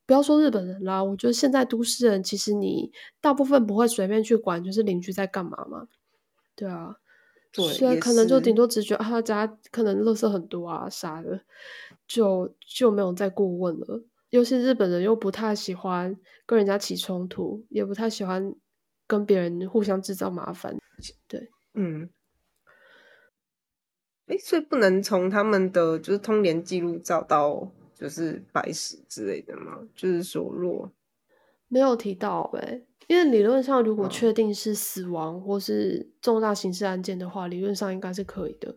[0.06, 5.88] 不要说日本人啦，我觉得现在都市人其实你大部分不会随便去管，就是邻居在干嘛嘛。
[6.56, 6.94] 对啊，
[7.64, 11.40] 所以可能就顶多只觉得他家可能垃圾很多啊啥的，
[12.08, 14.04] 就就没有再过问了。
[14.30, 16.16] 尤其日本人又不太喜欢
[16.46, 18.54] 跟人家起冲突，也不太喜欢
[19.08, 20.78] 跟别人互相制造麻烦。
[21.28, 22.10] 对，嗯，
[24.26, 29.88] 哎，所以不能从他们的就是通联记录找到就是白史之类的吗？
[29.96, 30.92] 就是说若
[31.70, 38.76] 没有提到哎，因为理论上如果确定是死亡或是重大刑事案件的话，理论上应该是可以的。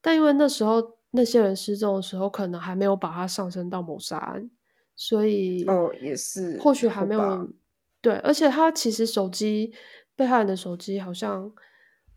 [0.00, 4.50] 但因为那时候那些人失踪的时候，可能还没有把它上升到谋杀案。
[5.00, 7.48] 所以哦，也是，或许还没有
[8.00, 9.72] 对，而且他其实手机
[10.16, 11.52] 被害人的手机好像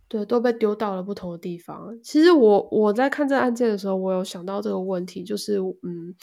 [0.08, 1.95] 对都被丢到了不同的地方。
[2.02, 6.15] 其实我我在看这个案件的时候，我有想到这个问题，就是嗯，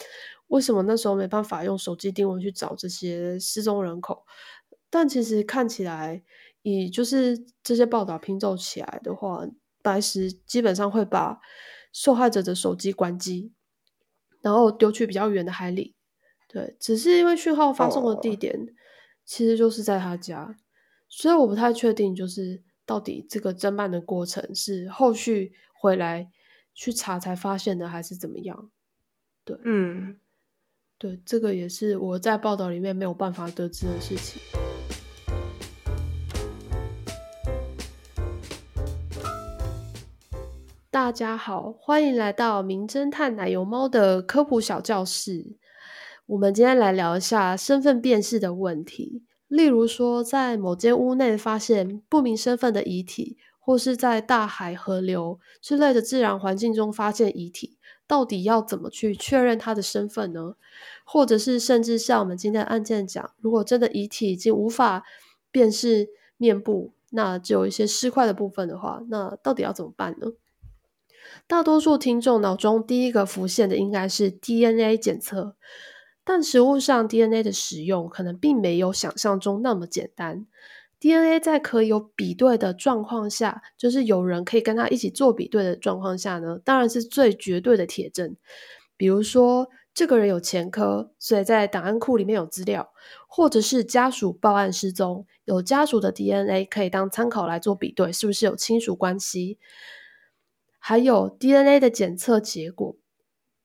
[0.47, 4.25] 为什么那时候没办法用手机定位去找这些失踪人口？
[4.89, 6.23] 但其实看起来，
[6.61, 9.47] 以就是这些报道拼凑起来的话，
[9.81, 11.39] 白石基本上会把
[11.93, 13.51] 受害者的手机关机，
[14.41, 15.95] 然后丢去比较远的海里。
[16.47, 18.57] 对，只是因为讯号发送的地点
[19.23, 20.57] 其实就是在他家，
[21.07, 26.31] 所以我不太确定，就是到底这个侦办的过程是后续回来
[26.73, 28.71] 去查才发现的，还是怎么样？
[29.45, 30.19] 对，嗯，
[30.97, 34.41] 对，这个也是我在报道里面没有办法得知的事情。
[41.01, 45.55] 大家好，欢迎来到名侦探奶油猫的科普小教室。
[46.25, 49.23] 我们今天来聊一下身份辨识的问题。
[49.47, 60.55] 例如说，在某间屋内发现不明身份的遗体，或是在大海、河流之类的自然环境中发现遗体，到底要怎么去确认他的身份呢？
[61.05, 65.05] 或者是甚至像我们今天的案件讲，如果真的遗体已经无法
[65.49, 70.27] 辨识面部，那只有一些尸块的部分的话，那到底要怎么办呢？
[71.47, 75.55] 大多数听众脑中第一个浮现的应该是 DNA 检测。
[76.23, 80.45] 但实物上，DNA 的使用可能并没有想象中那么简单。
[80.99, 88.35] DNA 在可以有比对的状况下，就是有人可以跟他一起做比对的状况下呢，当然是最绝对的铁证。
[88.95, 92.91] 比如说，这个人有前科，所以在档案库里面有资料，
[93.27, 99.57] 或者是家属报案失踪，有家属的 DNA 可以当参考来做比对，是不是有亲属关系？
[100.79, 102.95] 还有 DNA 的检测结果。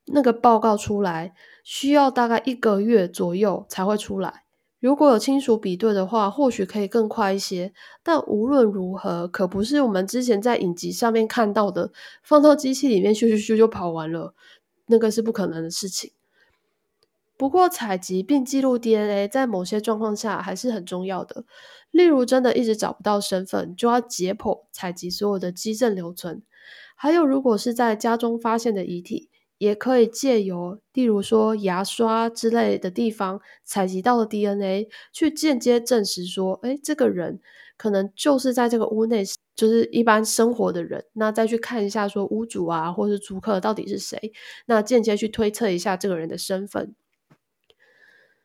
[0.06, 4.44] 那个报告出来需要大概一个月左右才会出来。
[4.78, 7.72] 如果有亲属比对的话，或许可以更快一些。
[8.02, 11.90] 但无论如何，可不是我们之前在影集上面看到的，
[12.22, 14.34] 放到机器里面咻咻咻就跑完了，
[14.84, 16.12] 那个是不可能的事情。
[17.38, 21.44] 不过，采集并记录 DNA 在某些状况下还是很重要的。
[21.90, 26.42] 例如，真的一直找不到身份，就要解剖采集所有的基证留存。
[27.04, 29.28] 还有，如果是在家中发现的遗体。
[29.58, 37.40] 也可以借由，例如说牙刷之类的地方采集到的 DNA，去间接证实说，哎，这个人
[37.76, 39.22] 可能就是在这个屋内，
[39.54, 41.04] 就是一般生活的人。
[41.12, 44.32] 那再去看一下，说屋主啊，或是租客到底是谁，
[44.66, 46.94] 那间接去推测一下这个人的身份。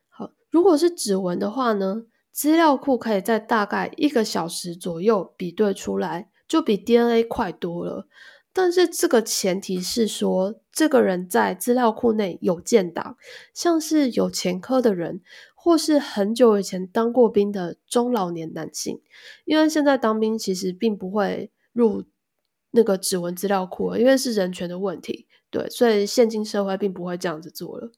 [0.09, 8.07] 好，如果是指纹的话呢，资料库可以在大概一个小时左右比对出来，就比 DNA 快多了。
[8.51, 13.15] 但是这个前提是说，这个人在资料库内有建档，
[13.53, 15.21] 像是有前科的人，
[15.55, 18.99] 或是很久以前当过兵的中老年男性。
[19.45, 22.03] 因为现在当兵其实并不会入
[22.71, 25.27] 那个指纹资料库，因为是人权的问题。
[25.51, 27.91] 对，所以现今社会并不会这样子做了。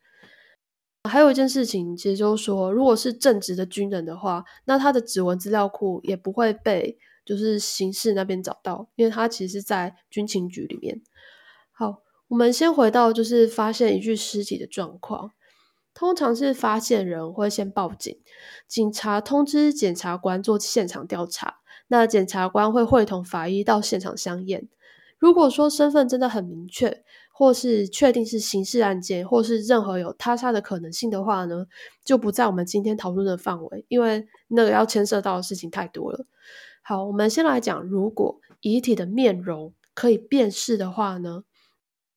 [1.09, 6.97] 还有一件事情，其实就是说，如果是正职的军人的话，那他的指纹资料库也不会被
[7.31, 11.01] 就是刑事那边找到，因为他其实在军情局里面。
[11.71, 15.31] 好，我们先回到就是发现一具尸体的状况。
[15.93, 18.19] 通常是发现人会先报警，
[18.67, 24.67] 警察通知检察官做现场调查，那检察官会会同法医到现场相验。
[25.17, 27.01] 如果说身份真的很明确，
[27.31, 31.65] 或是确定是刑事案件，或是任何有他杀的可能性的话呢，
[32.03, 36.25] 就不在我们今天讨论的范围，因为那个要牵涉到的事情太多了。
[36.81, 41.43] 好，我们先来讲，如果遗体的面容可以辨识的话呢？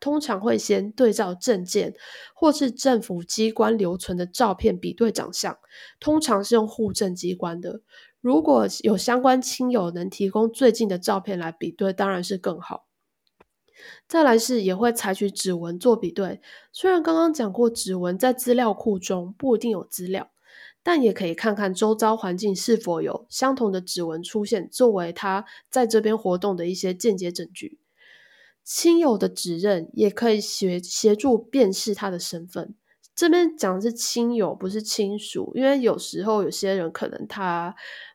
[0.01, 1.95] 通常会先对照证件
[2.35, 5.57] 或是政府机关留存的照片比对长相，
[5.99, 7.81] 通常是用户政机关的。
[8.21, 12.87] 如果有相关亲友能提供最近的照片来比对，当然是更好。
[14.07, 20.31] 再来是也会采取指纹做比对，虽然刚刚讲过指纹在资料库中不一定有资料，
[20.85, 27.81] 但也可以看看周遭环境是否有相同的指纹出现，作为他在这边活动的一些间接证据。
[28.63, 32.75] 亲友的指认也可以协协助辨识他的身份。
[33.15, 37.75] 这边讲的是亲友，不是亲属，因为有时候有些人可能他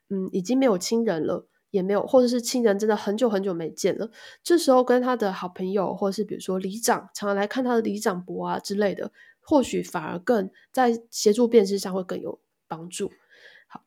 [0.09, 4.11] 嗯已经没有亲人了，也没有，或者是亲人真的很久很久没见了，
[4.43, 12.39] 这时候跟他的好朋友，或者是比如说里长，常常来看他的里长伯啊之类的，或许反而更在协助辨识上会更有
[12.69, 13.11] 帮助。
[13.67, 13.83] 好。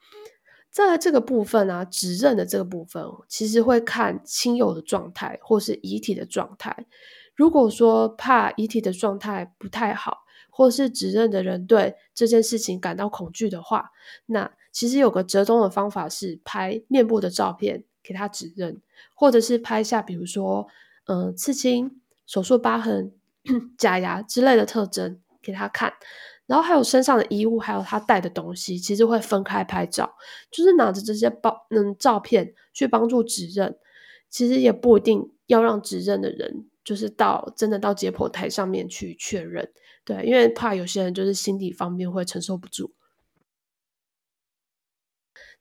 [0.71, 6.87] 在这个部分啊，指认的这个部分，其实会看亲友的状态或是遗体的状态。
[7.35, 13.91] 如果说怕遗体的状态不太好，或是指认的人对这件事情感到恐惧的话，
[14.25, 18.81] 那其实有个折中的方法是拍面部的照片给他指认，
[19.15, 20.67] 或者是拍下比如说
[21.05, 23.13] 嗯刺青、手术疤痕、
[23.77, 25.93] 假牙之类的特征给他看。
[26.53, 30.15] 然后还有身上的衣物，还有他带的东西，其实会分开拍照，
[30.51, 33.75] 就是拿着这些包嗯照片去帮助指认，
[34.29, 39.73] 其实也不一定要让指认的人就是到真的到解剖台上面去确认，
[40.05, 42.93] 对，因为怕有些人就是心理方面会承受不住。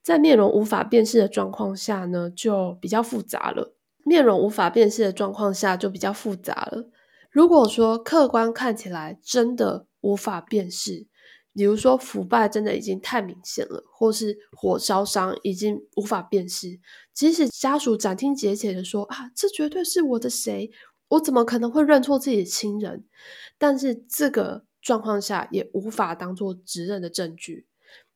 [0.03, 3.73] 在面容无法辨识的状况下呢，就比较复杂了。
[4.03, 6.89] 面容无法辨识的状况下就比较复杂了。
[7.29, 9.87] 如果说客观看起来真的。
[10.01, 11.07] 无法辨识，
[11.53, 16.79] 比如说腐败真的已经太明显了，或是火烧伤已经无法辨识。
[17.13, 20.71] 即使家属斩钉截铁的说啊，这绝对是我的谁，
[21.09, 23.05] 我怎么可能会认错自己的亲人？
[23.57, 27.67] 但是这个状况下也无法当做指认的证据，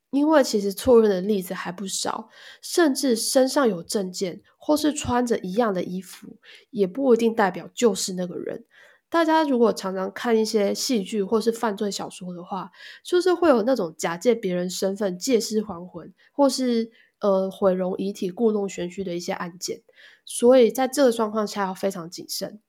[0.09, 2.29] 因为其实错认的例子还不少，
[2.61, 6.39] 甚至身上有证件或是穿着一样的衣服，
[6.71, 8.65] 也不一定代表就是那个人。
[9.09, 12.71] 大家如果常常看一些戏剧或是犯罪小说的话，
[13.03, 19.83] 就是会有那种假借别人身份借尸还魂，或是呃毁容遗体、故弄玄虚的一些案件。
[20.25, 22.59] 所以在这个状况下要非常谨慎。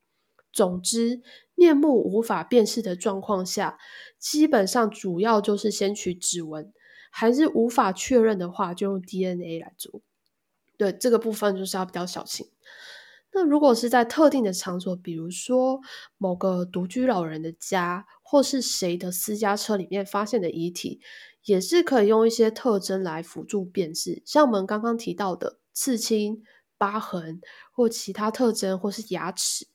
[0.52, 1.20] 总之，
[1.54, 3.78] 面目无法辨识的状况下，
[4.18, 6.72] 基本上主要就是先取指纹，
[7.10, 10.00] 还是无法确认的话，就用 DNA 来做。
[10.78, 12.46] 对这个部分就是要比较小心。
[13.36, 15.78] 那如果是在特定的场所，比如说
[16.16, 21.02] 某个独居老人的家，或是谁的私家车里面发现的遗体，
[21.44, 26.42] 也是可以用一些特征来辅助辨识，像我们刚刚提到的刺青、
[26.78, 27.42] 疤痕，
[27.74, 29.66] 或其他特征，或是牙齿。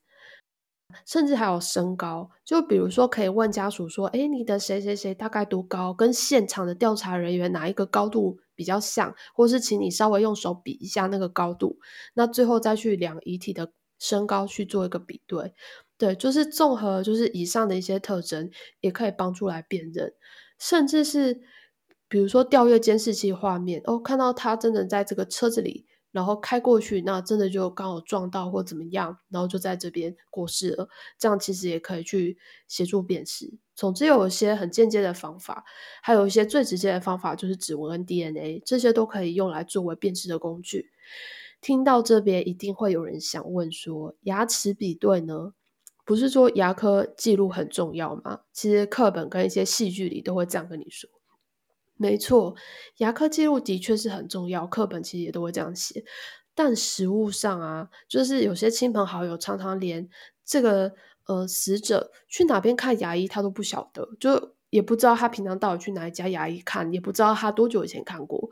[1.05, 5.93] 甚至还有身高，就比如说可以问家属说：“哎，你的谁谁谁大概多高？
[5.93, 9.15] 跟现场的调查人员哪一个高度比较像？
[9.33, 11.79] 或是请你稍微用手比一下那个高度，
[12.13, 15.51] 那最后再去量遗体的身高去做一个比对。
[15.97, 18.51] 对，就是综合就是以上的一些特征，
[18.81, 20.13] 也可以帮助来辨认，
[20.59, 21.41] 甚至是
[22.07, 30.89] 比如说调阅监视器画面，哦，看到他真的在这个车子里。”然后开过去，那真的就刚好撞到或怎么样，然后就在这边过世了。
[31.17, 32.37] 这样其实也可以去
[32.67, 33.51] 协助辨识。
[33.75, 35.63] 总之有一些很间接的方法，
[36.03, 40.91] 还有一些最直接的方法，就是指纹跟 DNA，这些都可以用来作为辨识的工具。
[41.61, 45.53] 听到这边一定会有人想问说，牙齿比对呢？
[46.03, 48.41] 不是说牙科记录很重要吗？
[48.51, 51.09] 其实课本跟一些戏剧里都会这样跟你说。
[52.01, 52.55] 没错，
[52.97, 56.03] 牙科记录的确是很重要，课本其实也都会这样写。
[56.55, 60.09] 但实物上啊，就是有些亲朋好友常常连
[60.43, 60.91] 这个
[61.27, 68.49] 呃死者去哪边看牙医他都不晓得，就也不知道他平常到底去哪一家牙医看，也不知道他多久以前看过。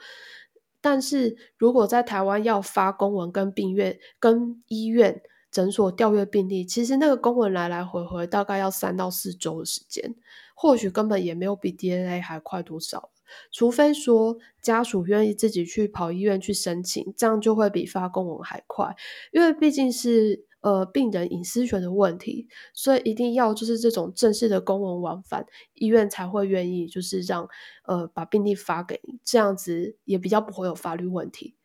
[0.80, 5.24] 但是如果在台湾要发公文跟病院、跟医院。
[5.52, 10.14] 诊所调阅病历，其实那个公文来来回回大概要三到四周的时间，
[10.54, 13.10] 或许根本也没有比 DNA 还快多少。
[13.52, 18.96] 除非说家属愿意自己去跑医院去申请，这样就会比发公文还快，
[19.32, 27.48] 因为毕竟是呃病人隐私权的问题，所以一定要就是这种正式的公文往返，医院才会愿意就是让
[27.86, 31.56] 呃把病历发给你，这样子也比较不会有法律问题。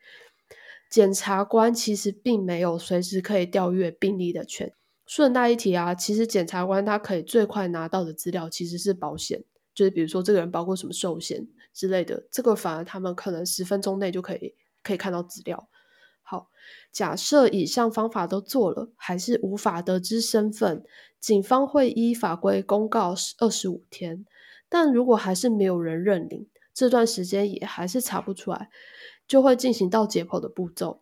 [0.90, 4.72] 检察官其实并没有随时可以调阅病历的权。
[5.06, 9.44] 顺带一提啊，其实检察官他可以最快拿到的资料其实是保险，
[9.74, 15.68] 就是比如说这个人包括什么寿险之类的，这个反而他们可能十分钟内就可以可以看到资料。
[16.22, 16.48] 好，
[16.90, 20.82] 假设以上方法都做了，还是无法得知身份，
[21.20, 24.24] 警方会依法规公告二十五天。
[24.68, 28.70] 但如果还是没有人认领，这段时间也还是查不出来。
[29.26, 31.00] 就会进行到解剖的步骤。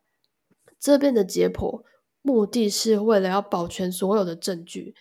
[0.78, 1.82] 这边的解剖
[2.22, 4.94] 目的是为了要保全所有的证据。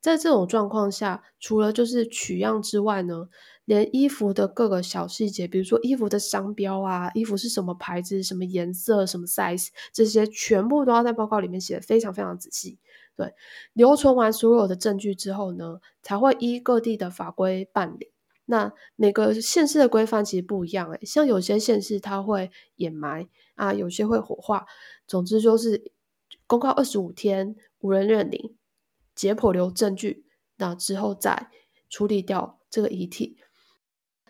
[0.00, 3.28] 在这种状况下，除了就是取样之外呢，
[3.64, 12.78] 连衣服的各个小细节，比如说衣服的商标啊，衣服是什么牌子、什么颜色、什么 size，这些全部都要在报告里面写的非常非常仔细。
[13.16, 13.34] 对，
[13.72, 18.12] 留存完所有的证据之后呢，才会依各地的法规办理。
[18.44, 24.66] 那每个县市的规范其实不一样诶，像有些县市它会掩埋啊，有些会火化，
[25.06, 25.90] 总之就是
[26.46, 28.56] 公告二十五天无人认领，
[29.18, 30.24] 解剖留证据，
[30.58, 31.50] 那之后再
[31.90, 33.36] 处理掉这个遗体。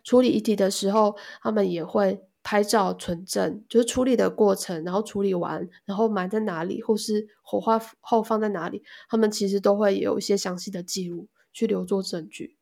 [0.02, 12.56] 处理遗体的时候，他们也会拍照存证，就是处理的过程，然后处理完，然后埋在哪里，或是火化后放在哪里，他们其实都会有一些详细的记录，去留作证据。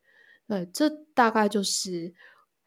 [0.49, 2.13] 对，这大概就是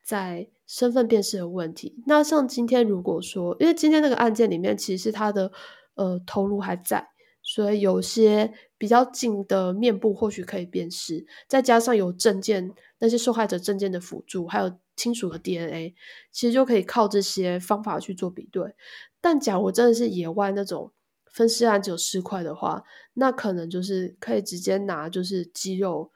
[0.01, 2.01] 在身份辨识的问题。
[2.07, 5.51] 那像今天如果说，因为今天那个案件里面，其实他的
[5.95, 7.08] 呃头颅还在，
[7.49, 15.95] 所以有些比较近的面部或许可以辨识，再加上有证件那些受害者证件的辅助，还有亲属的 DNA，
[16.31, 18.75] 其实就可以靠这些方法去做比对。
[19.19, 20.93] 但假如真的是野外那种
[21.33, 22.83] 分尸案只有尸块的话，
[23.15, 26.11] 那可能就是可以直接拿就是肌肉。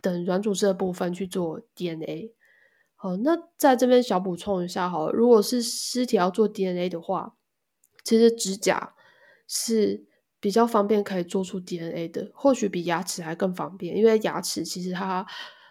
[0.00, 2.34] 等软组织的部分去做 DNA，
[2.96, 7.36] 好，那在这边小补充一下，好，如果是尸体要做 DNA 的话，
[8.02, 8.94] 其实指甲
[9.46, 10.04] 是
[10.42, 15.24] 比较方便可以做出 DNA 的，或许比牙齿还更方便，因为牙齿其实它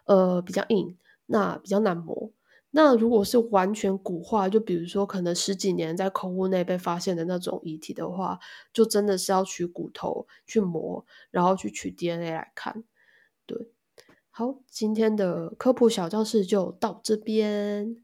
[0.05, 2.31] 呃比较硬，那比较难磨。
[2.69, 8.39] 那如果是完全骨化，就比如说可能十几年在空屋内被发现的那种遗体的话，
[8.71, 12.85] 就真的是要取骨头去磨，然后去取 DNA 来看，
[13.45, 13.73] 对。
[14.29, 17.97] 好，今天的科普小教室就到这边。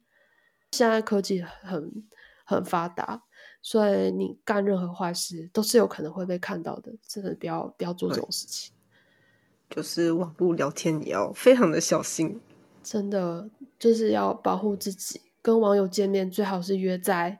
[0.73, 2.03] 现在科技很
[2.45, 3.23] 很发达，
[3.61, 8.73] 所以你干任何坏事都是有可能会被看到的，真的不要不要做这种事情。
[9.69, 12.39] 就是网络聊天也要非常的小心，
[12.81, 15.21] 真的就是要保护自己。
[15.41, 17.39] 跟网友见面最好是约在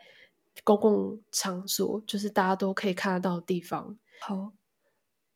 [0.63, 3.97] 公共场所，就是大家都可以看得到的地方。
[4.22, 4.51] 好。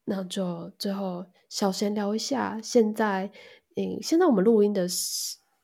[0.04, 3.32] 那就最后小闲聊一下，现在，
[3.76, 4.88] 嗯，现在我们录音的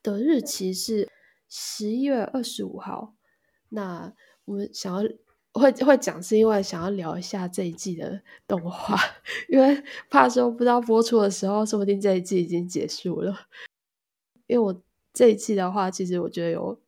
[0.04, 1.10] 的日期是
[1.50, 3.16] 十一月二十五号。
[3.70, 4.14] 那
[4.48, 5.08] 我们想要
[5.54, 8.98] 会会讲，是因为想要聊一下这一季的动画，
[9.50, 13.48] 因为怕说不知道播出的时候，说不定这一季已经结束了。
[14.48, 14.82] 因为我
[15.14, 16.80] 这一季的话，其实我觉得有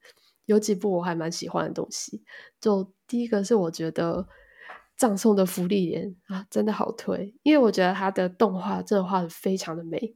[0.45, 2.24] 有几部我还蛮喜欢的东西。
[2.62, 4.28] 就第一个是我觉得。
[4.99, 10.14] 葬送的福利莲啊，真的好推，因为我觉得它的动画真的画的非常的美。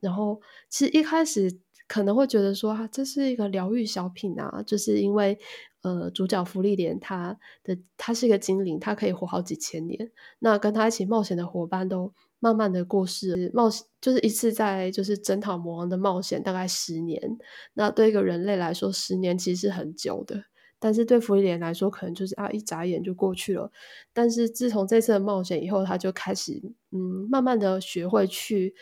[0.00, 1.58] 然后其实一开始
[1.88, 5.36] 可能会觉得说啊，这是一个疗愈小品啊，就是因为
[5.84, 10.10] 呃主角福利莲他的他是一个精灵，他可以活好几千年。
[10.40, 17.38] 那跟他一起冒险的伙伴都慢慢的过世，冒险就是一次在就是征讨魔王的冒险，大概十年。
[17.74, 20.44] 那对一个人类来说，十年其实是很久的。
[20.80, 23.70] 但是对福利莲来说，可能就是啊，一眨眼就过去了。
[24.12, 26.60] 但是自从这次的冒险以后，他就开始
[26.90, 28.74] 嗯，慢慢的学会去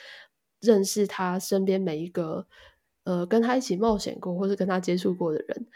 [0.61, 2.45] 认识他身边每一个
[3.05, 5.67] 呃，跟他一起冒险过或是跟他接触过的人。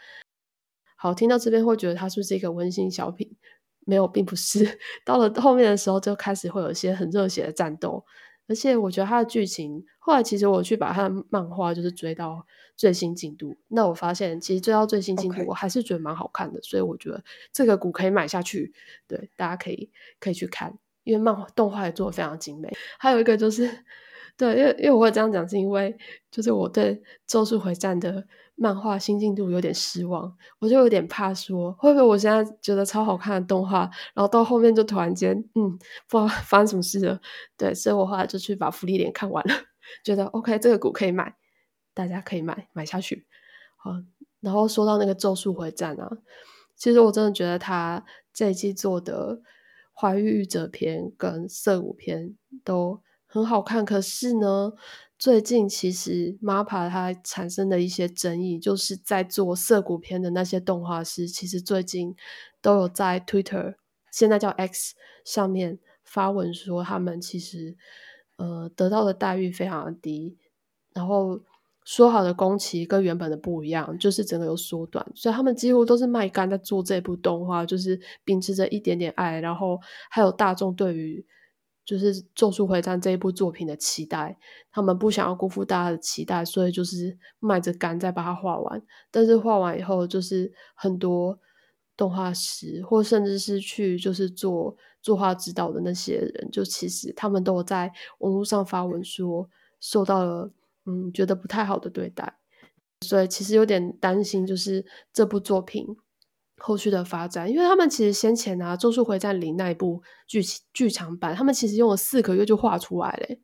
[0.97, 3.37] 好，听到这边会觉得它是不是一个温馨小品？
[3.85, 4.79] 没有，并不是。
[5.05, 8.03] 到了后面的时候，就开始会有一些很热血的战斗。
[8.49, 12.45] 而且我觉得它的剧情，后来其实我去把它的漫画就是追到
[12.77, 17.21] 最新进度，那我发现其实追到最新进度，我还是觉得蛮好看的，所以我觉得
[17.51, 18.71] 这个股可以买下去，
[19.05, 19.91] 对，大家可以
[20.21, 20.73] 可以去看，
[21.03, 22.71] 因为漫画动画也做的非常精美。
[22.97, 23.69] 还有一个就是
[24.37, 25.97] 对，因为因为我会这样讲，是因为
[26.31, 26.95] 就是我对
[27.25, 28.25] 《咒术回战》的
[28.57, 35.77] 漫画新进度有点失望，我就有点怕说会不会我现在觉得超好看的动画，然后到后面就突然间嗯
[36.09, 37.21] 不知道 发生什么事了。
[37.55, 39.53] 对，所以我后来就去把福利点看完了，
[40.03, 41.35] 觉得 OK 这个股可以买，
[41.93, 43.25] 大家可以买买下去。
[43.77, 43.91] 好，
[44.41, 46.09] 然后说到那个《咒术回战》啊，
[46.75, 48.03] 其实我真的觉得他
[48.33, 49.41] 这一季做的。
[49.99, 54.73] 怀玉者篇跟色舞篇都很好看，可是呢，
[55.17, 62.15] 最近其实 MAPA 它产生的一些争议，就是在做涩谷篇的那些动画师，其实最近
[62.61, 63.75] 都有在 Twitter，
[64.11, 64.95] 现在叫 X
[65.25, 67.75] 上面发文说，他们其实
[68.37, 70.37] 呃得到的待遇非常的低，
[70.93, 71.41] 然后。
[71.89, 81.25] 说好的工期跟原本的不一样，就是整个有缩短，所以他们几乎都是卖干在做这部动画，就是秉持着一点点爱，然后还有大众对于
[81.87, 84.37] 就是《咒术回战》这一部作品的期待，
[84.71, 88.83] 他们不想要辜负大家的期待，所以就是卖着干再把它画完。
[89.09, 91.39] 但是画完以后，就是很多
[91.95, 100.51] 动画师或甚至是去就是做作画指导的那些人，就其实他们都有在网络上发文说受到了。
[100.89, 102.37] 嗯，觉得不太好的对待，
[103.05, 105.85] 所以其实有点担心，就是这部作品
[106.57, 110.41] 后续的发展，因为他们其实先前啊《咒术回战》里那一部剧
[110.73, 113.39] 剧场版，他们其实用了四个月就画出来嘞。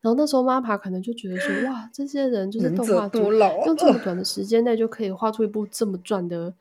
[0.00, 6.54] 然后那时候 MAPA 可能就觉得说， 哇，这些人就是动画组，用这么短的时间内就可以画出一部这么赚的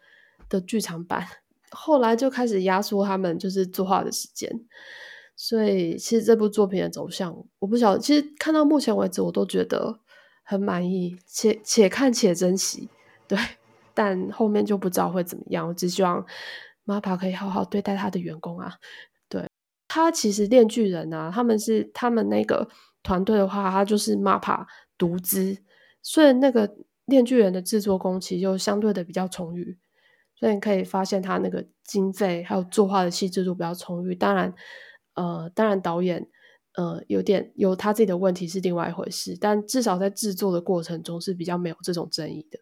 [0.49, 1.25] 的剧场版。
[1.71, 4.49] 后来就开始压缩他们就是作画的时间。
[5.35, 7.99] 所以其实这部作品的走向，我不晓得。
[7.99, 9.99] 其实看到目前为止，我都觉得。
[10.45, 12.89] 很满意，且且看且珍惜，
[13.29, 13.37] 对，
[13.93, 15.67] 但后面就不知道会怎么样。
[15.67, 16.25] 我只希望
[16.85, 18.75] MAPA 可以好好对待他的员工啊。
[19.29, 19.47] 对
[19.87, 22.67] 他其实炼巨人啊，他们是他们那个
[23.01, 24.65] 团队的话，他就是 MAPA
[24.97, 25.57] 独资，
[26.01, 26.75] 所以那个
[27.05, 29.77] 炼巨人的制作工期就相对的比较充裕，
[30.35, 34.15] 所以你可以发现他那个经费还有作画的细致度比较充裕。
[34.15, 34.53] 当然，
[35.15, 36.27] 呃，当然导演。
[36.75, 42.57] 呃，有点有他自己的问题是另外一回事，但至少在制作的过程中是比较没有这种争议的。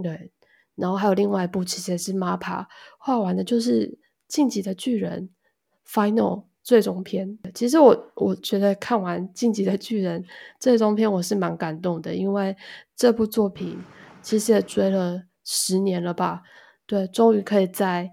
[0.00, 0.30] 对，
[0.76, 2.66] 然后还有另外一部，其实是 MAPA
[2.98, 3.88] 画完的，就是
[4.28, 5.30] 《晋级的巨人》
[5.92, 7.38] Final 最终篇。
[7.54, 10.22] 其实我我觉得看完《晋级的巨人》
[10.58, 12.56] 最终篇，我是蛮感动的，因为
[12.96, 13.78] 这部作品
[14.22, 16.42] 其实也追了十年了吧？
[16.86, 18.10] 对，终于可以在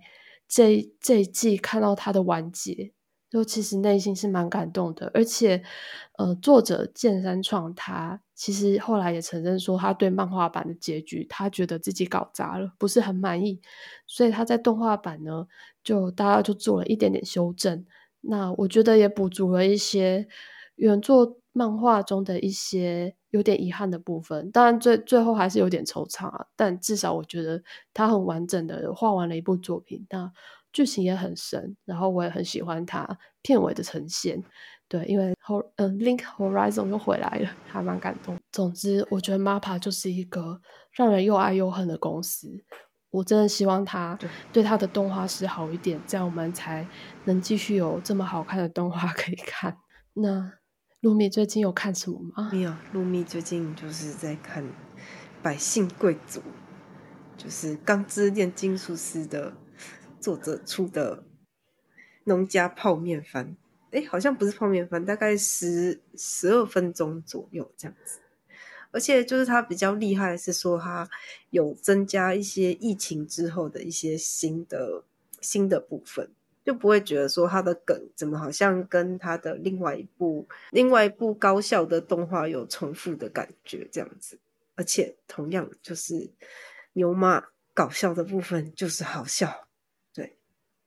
[0.48, 2.94] 这这一季看到它的完结。
[3.30, 5.64] 就其实内心是蛮感动的，而且，
[6.22, 13.60] 呃，作者剑山创他其实后来也承认说，他对漫画版的结局他觉得自己搞砸了，不是很满意，
[14.06, 15.48] 所以他在动画版呢，
[15.84, 17.84] 就大家就做了一点点修正。
[18.22, 20.28] 那我觉得也补足了一些
[20.76, 24.52] 原作漫画中的一些有点遗憾的部分。
[24.52, 27.64] 当然最最后还是有点惆怅啊，但至少我觉得
[27.96, 30.06] 他很完整的画完了一部作品。
[30.12, 30.32] 那
[30.72, 34.42] 剧情也很深，然后我也很喜欢它片尾的呈现，
[34.92, 38.38] 对，因为后嗯，Link Horizon 又回来了，还蛮感动。
[38.52, 40.60] 总之，我觉得 MAPA 就是一个
[40.92, 42.62] 让人又爱又恨的公司，
[43.10, 44.20] 我真的希望他
[44.52, 46.86] 对他的动画师好一点，这样我们才
[47.24, 49.78] 能继续有这么好看的动画可以看。
[50.16, 50.52] 那
[51.00, 52.50] 露米最近有看什么吗？
[52.52, 54.62] 没有，露米最近就是在看
[55.42, 56.40] 《百姓贵族》，
[57.38, 59.54] 就是《钢之炼金术师》的。
[60.20, 61.24] 作者出的
[62.26, 63.58] 农家泡面番，
[63.92, 68.20] 哎，好像不是泡面番，大概十十二分钟左右这样子。
[68.94, 71.10] 而且就是他比较厉害，是说他
[71.50, 75.04] 有增加一些疫情之后的一些新的
[75.40, 76.30] 新的部分，
[76.66, 84.38] 就不会觉得说他的梗怎么好像跟他的另外一部另外一部高效的动画有重复的感觉这样子。
[84.76, 86.30] 而且同样就是
[86.94, 87.42] 牛妈
[87.74, 89.70] 搞笑的部分就是好笑。
[90.14, 90.38] 对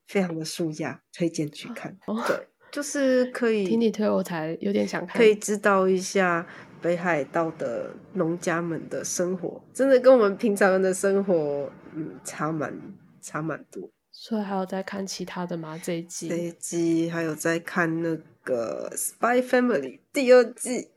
[0.07, 1.97] 非常的舒压，推荐去看。
[2.27, 5.17] 对，就是可以听你推，我才有点想看。
[5.17, 6.45] 可以知道一下
[6.83, 12.77] 北海道的农家们的生活，真的跟我们平常人的生活，嗯，差蛮
[13.21, 13.89] 差蛮多。
[14.11, 15.81] 所以还有在看其他的吗？
[15.81, 16.29] 这一季？
[16.29, 19.81] 这一季还有在看那个《Spy Family》
[20.13, 20.89] 第二季。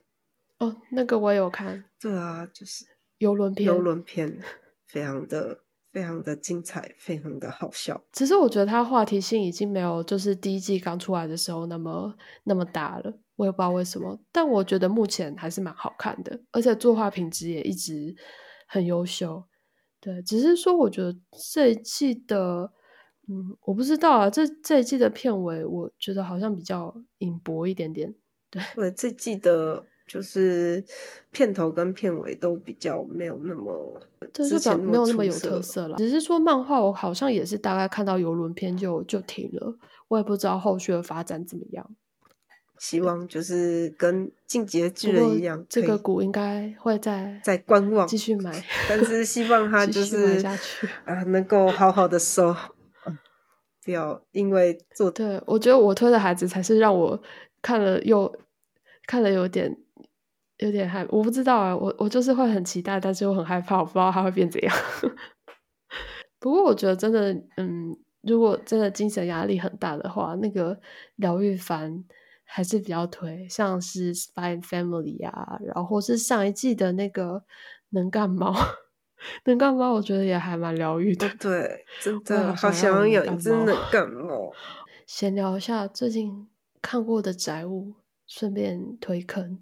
[0.57, 1.84] 哦，那个我有看。
[2.01, 2.86] 对啊，就是
[3.19, 4.39] 游轮片，游轮片，
[4.88, 5.59] 非常的。
[5.97, 7.99] 非常的精彩，非常的好笑。
[8.11, 13.11] 只是我觉得它话题性已经没有就是第一季刚出来的时候那么那么大了。
[13.35, 18.15] 我也不知道为什么，但我觉得目前还是蛮好看的，而且作画品质也一直
[18.67, 19.43] 很优秀。
[19.99, 21.15] 对，只是说我觉得
[21.51, 22.71] 这一季的，
[23.27, 28.13] 嗯，我不知道啊，这这一季的片尾，我觉得好像比较隐薄一点点。
[28.51, 30.83] 对，我，这季的就是
[31.31, 33.99] 片头跟片尾都比较没有那么，
[34.45, 35.97] 就是没有那么有特色了。
[35.97, 39.75] 只是说漫画，我好像也是大概看到游轮篇就就停了，
[40.09, 41.89] 我也不知道后续的发展怎么样。
[42.79, 48.63] 希望就是跟进阶巨人一样，这个股应该会在在观望，继续买。
[48.88, 50.45] 但是希望 它就是
[51.03, 52.55] 啊，能够好好的收，
[53.83, 55.09] 不要因为做。
[55.09, 57.19] 对我觉得我推的孩子才是让我
[57.63, 58.31] 看了又
[59.07, 59.75] 看了有点
[60.57, 64.75] 有点害，我不知道啊，我我就是会很期待，但是又很害怕，我不知道他会变怎样。
[66.39, 70.79] 不过我觉得真的，嗯，如果真的精神压力很大的话，那个
[71.15, 72.03] 疗愈番。
[72.49, 77.33] 还是比较推，像是《Spy Family》啊，然后或是上一季的那个
[77.89, 78.53] 《能干猫》，
[79.43, 81.27] 《能干猫》我觉得也还蛮疗愈的。
[81.37, 84.49] 对，真的好想要养一只能干猫。
[85.05, 86.47] 闲聊一下最近
[86.81, 87.95] 看过的宅物，
[88.25, 89.59] 顺便推坑。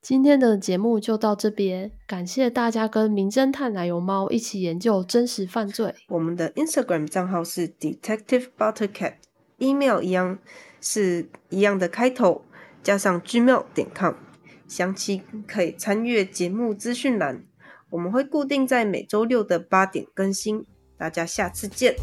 [0.00, 5.94] 今天的节目就到这边，感谢大家跟名侦探奶油猫一起研究真实犯罪。
[6.08, 10.38] 我们的 Instagram 账号是 Detective Buttercat，email 一样。
[10.80, 12.42] 是一样的开头，
[12.84, 14.14] 加上 gmail 点 com，
[14.68, 17.42] 详情可以参阅节目资讯栏。
[17.90, 20.64] 我们会固定在每周六的八点更新，
[20.96, 21.96] 大家下次见。